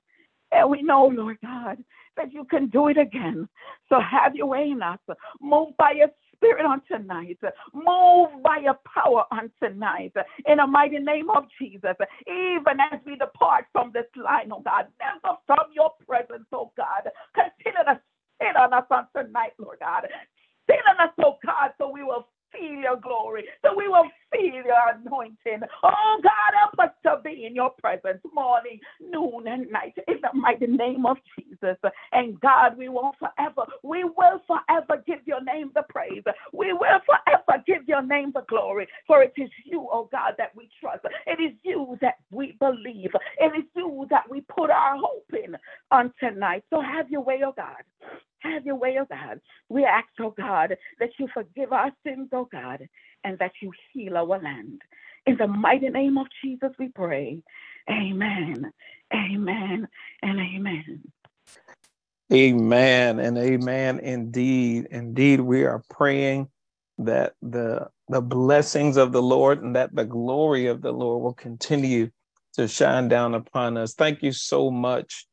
And 0.57 0.69
we 0.69 0.81
know, 0.81 1.05
Lord 1.05 1.37
God, 1.41 1.77
that 2.15 2.33
you 2.33 2.43
can 2.45 2.67
do 2.67 2.87
it 2.87 2.97
again. 2.97 3.47
So 3.89 3.99
have 3.99 4.35
your 4.35 4.47
way 4.47 4.69
in 4.71 4.81
us. 4.81 4.99
Move 5.39 5.69
by 5.77 5.91
your 5.91 6.09
spirit 6.35 6.65
on 6.65 6.81
tonight. 6.91 7.37
Move 7.73 8.43
by 8.43 8.57
your 8.63 8.77
power 8.93 9.25
on 9.31 9.51
tonight. 9.61 10.13
In 10.47 10.57
the 10.57 10.67
mighty 10.67 10.99
name 10.99 11.29
of 11.29 11.45
Jesus. 11.59 11.95
Even 12.27 12.79
as 12.91 12.99
we 13.05 13.17
depart 13.17 13.65
from 13.71 13.91
this 13.93 14.05
line, 14.15 14.51
oh 14.51 14.61
God, 14.61 14.87
never 14.99 15.35
from 15.45 15.71
your 15.73 15.91
presence, 16.07 16.47
oh 16.51 16.71
God. 16.75 17.09
Continue 17.35 17.85
to 17.85 18.01
sit 18.41 18.55
on 18.55 18.73
us 18.73 18.85
on 18.89 19.07
tonight, 19.15 19.53
Lord 19.59 19.77
God. 19.79 20.07
Sit 20.69 20.79
on 20.89 21.07
us, 21.07 21.13
oh 21.23 21.37
God, 21.45 21.71
so 21.77 21.89
we 21.89 22.03
will 22.03 22.27
feel 22.51 22.75
your 22.75 22.97
glory, 22.97 23.45
so 23.63 23.75
we 23.75 23.87
will 23.87 24.09
feel 24.31 24.53
your 24.53 24.89
anointing. 24.95 25.67
Oh 25.83 26.19
God, 26.23 26.53
help 26.59 26.79
us 26.89 26.95
to 27.05 27.21
be 27.23 27.45
in 27.45 27.55
your 27.55 27.71
presence 27.71 28.21
morning, 28.33 28.79
noon, 29.01 29.47
and 29.47 29.69
night 29.71 29.95
in 30.07 30.17
the 30.21 30.29
mighty 30.33 30.67
name 30.67 31.05
of 31.05 31.17
Jesus. 31.37 31.77
And 32.11 32.39
God, 32.39 32.77
we 32.77 32.89
will 32.89 33.13
forever, 33.19 33.63
we 33.83 34.03
will 34.03 34.41
forever 34.47 35.03
give 35.05 35.19
your 35.25 35.43
name 35.43 35.71
the 35.75 35.83
praise. 35.89 36.23
We 36.53 36.73
will 36.73 36.99
forever 37.05 37.63
give 37.65 37.87
your 37.87 38.01
name 38.03 38.31
the 38.33 38.43
glory. 38.49 38.87
For 39.07 39.23
it 39.23 39.33
is 39.37 39.49
you, 39.65 39.87
oh 39.91 40.09
God, 40.11 40.35
that 40.37 40.55
we 40.55 40.69
trust. 40.79 41.05
It 41.25 41.41
is 41.41 41.57
you 41.63 41.97
that 42.01 42.15
we 42.31 42.57
believe. 42.59 43.11
It 43.39 43.57
is 43.57 43.65
you 43.75 44.07
that 44.09 44.29
we 44.29 44.41
put 44.41 44.69
our 44.69 44.97
hope 44.97 45.31
in 45.33 45.55
on 45.91 46.13
tonight. 46.19 46.63
So 46.69 46.81
have 46.81 47.09
your 47.09 47.21
way, 47.21 47.41
oh 47.45 47.53
God. 47.55 47.83
Have 48.53 48.65
your 48.65 48.75
way, 48.75 48.97
oh 48.99 49.05
God. 49.09 49.41
We 49.69 49.85
ask, 49.85 50.07
oh 50.19 50.33
God, 50.37 50.77
that 50.99 51.09
you 51.19 51.27
forgive 51.33 51.73
our 51.73 51.91
sins, 52.05 52.29
oh 52.33 52.47
God, 52.51 52.87
and 53.23 53.37
that 53.39 53.51
you 53.61 53.71
heal 53.93 54.17
our 54.17 54.25
land. 54.39 54.81
In 55.25 55.37
the 55.37 55.47
mighty 55.47 55.89
name 55.89 56.17
of 56.17 56.27
Jesus, 56.43 56.71
we 56.79 56.89
pray. 56.89 57.43
Amen, 57.89 58.71
amen, 59.13 59.87
and 60.21 60.39
amen. 60.39 61.03
Amen 62.33 63.19
and 63.19 63.37
amen 63.37 63.99
indeed. 63.99 64.87
Indeed, 64.91 65.39
we 65.39 65.63
are 65.63 65.83
praying 65.89 66.49
that 66.97 67.33
the 67.41 67.87
the 68.09 68.21
blessings 68.21 68.97
of 68.97 69.11
the 69.11 69.21
Lord 69.21 69.63
and 69.63 69.75
that 69.75 69.95
the 69.95 70.05
glory 70.05 70.67
of 70.67 70.81
the 70.81 70.91
Lord 70.91 71.23
will 71.23 71.33
continue 71.33 72.09
to 72.53 72.67
shine 72.67 73.07
down 73.07 73.35
upon 73.35 73.77
us. 73.77 73.93
Thank 73.93 74.23
you 74.23 74.31
so 74.31 74.71
much 74.71 75.26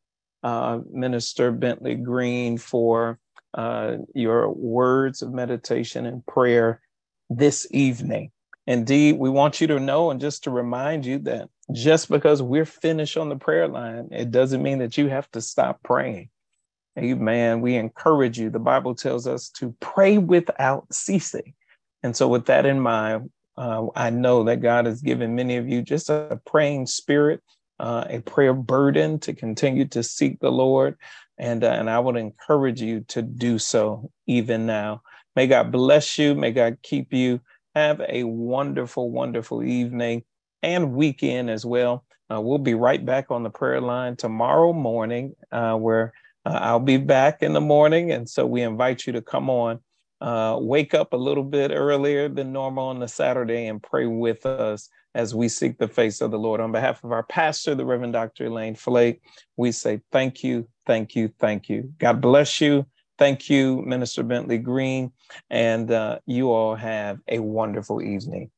uh, 0.44 0.78
Minister 0.90 1.50
Bentley 1.50 1.96
Green, 1.96 2.58
for 2.58 3.18
uh, 3.54 3.96
your 4.14 4.52
words 4.52 5.22
of 5.22 5.32
meditation 5.32 6.06
and 6.06 6.24
prayer 6.26 6.80
this 7.30 7.66
evening. 7.70 8.30
Indeed, 8.66 9.18
we 9.18 9.30
want 9.30 9.60
you 9.60 9.66
to 9.68 9.80
know 9.80 10.10
and 10.10 10.20
just 10.20 10.44
to 10.44 10.50
remind 10.50 11.04
you 11.04 11.18
that 11.20 11.48
just 11.72 12.08
because 12.08 12.42
we're 12.42 12.64
finished 12.64 13.16
on 13.16 13.28
the 13.28 13.36
prayer 13.36 13.68
line, 13.68 14.08
it 14.10 14.30
doesn't 14.30 14.62
mean 14.62 14.78
that 14.78 14.96
you 14.96 15.08
have 15.08 15.30
to 15.32 15.40
stop 15.40 15.82
praying. 15.82 16.28
Amen. 16.98 17.60
We 17.60 17.74
encourage 17.76 18.38
you. 18.38 18.50
The 18.50 18.58
Bible 18.58 18.94
tells 18.94 19.26
us 19.26 19.48
to 19.50 19.74
pray 19.80 20.18
without 20.18 20.92
ceasing. 20.92 21.54
And 22.02 22.16
so, 22.16 22.28
with 22.28 22.46
that 22.46 22.66
in 22.66 22.80
mind, 22.80 23.30
uh, 23.56 23.86
I 23.96 24.10
know 24.10 24.44
that 24.44 24.62
God 24.62 24.86
has 24.86 25.00
given 25.00 25.34
many 25.34 25.56
of 25.56 25.68
you 25.68 25.82
just 25.82 26.10
a 26.10 26.40
praying 26.46 26.86
spirit 26.86 27.42
uh, 27.84 28.06
a 28.08 28.18
prayer 28.20 28.54
burden 28.54 29.18
to 29.18 29.34
continue 29.34 29.84
to 29.84 30.02
seek 30.02 30.40
the 30.40 30.50
Lord. 30.50 30.96
And, 31.36 31.62
uh, 31.62 31.68
and 31.68 31.90
I 31.90 31.98
would 31.98 32.16
encourage 32.16 32.80
you 32.80 33.00
to 33.08 33.20
do 33.20 33.58
so 33.58 34.10
even 34.26 34.64
now. 34.64 35.02
May 35.36 35.46
God 35.46 35.70
bless 35.70 36.16
you. 36.16 36.34
May 36.34 36.52
God 36.52 36.78
keep 36.82 37.12
you. 37.12 37.42
Have 37.74 38.00
a 38.08 38.24
wonderful, 38.24 39.10
wonderful 39.10 39.62
evening 39.62 40.22
and 40.62 40.94
weekend 40.94 41.50
as 41.50 41.66
well. 41.66 42.06
Uh, 42.32 42.40
we'll 42.40 42.56
be 42.56 42.72
right 42.72 43.04
back 43.04 43.30
on 43.30 43.42
the 43.42 43.50
prayer 43.50 43.82
line 43.82 44.16
tomorrow 44.16 44.72
morning, 44.72 45.34
uh, 45.52 45.74
where 45.74 46.14
uh, 46.46 46.58
I'll 46.62 46.80
be 46.80 46.96
back 46.96 47.42
in 47.42 47.52
the 47.52 47.60
morning. 47.60 48.12
And 48.12 48.26
so 48.26 48.46
we 48.46 48.62
invite 48.62 49.06
you 49.06 49.12
to 49.12 49.20
come 49.20 49.50
on, 49.50 49.80
uh, 50.22 50.56
wake 50.58 50.94
up 50.94 51.12
a 51.12 51.18
little 51.18 51.44
bit 51.44 51.70
earlier 51.70 52.30
than 52.30 52.50
normal 52.50 52.86
on 52.86 53.00
the 53.00 53.08
Saturday 53.08 53.66
and 53.66 53.82
pray 53.82 54.06
with 54.06 54.46
us 54.46 54.88
as 55.14 55.34
we 55.34 55.48
seek 55.48 55.78
the 55.78 55.88
face 55.88 56.20
of 56.20 56.30
the 56.30 56.38
Lord. 56.38 56.60
On 56.60 56.72
behalf 56.72 57.02
of 57.04 57.12
our 57.12 57.22
pastor, 57.22 57.74
the 57.74 57.84
Reverend 57.84 58.12
Dr. 58.12 58.46
Elaine 58.46 58.74
Flake, 58.74 59.22
we 59.56 59.72
say 59.72 60.00
thank 60.10 60.42
you, 60.42 60.66
thank 60.86 61.14
you, 61.14 61.30
thank 61.38 61.68
you. 61.68 61.92
God 61.98 62.20
bless 62.20 62.60
you. 62.60 62.86
Thank 63.16 63.48
you, 63.48 63.80
Minister 63.82 64.24
Bentley 64.24 64.58
Green. 64.58 65.12
And 65.48 65.90
uh, 65.90 66.18
you 66.26 66.50
all 66.50 66.74
have 66.74 67.20
a 67.28 67.38
wonderful 67.38 68.02
evening. 68.02 68.50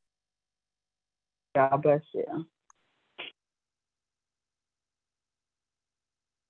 God 1.55 1.83
bless 1.83 2.03
you. 2.15 2.47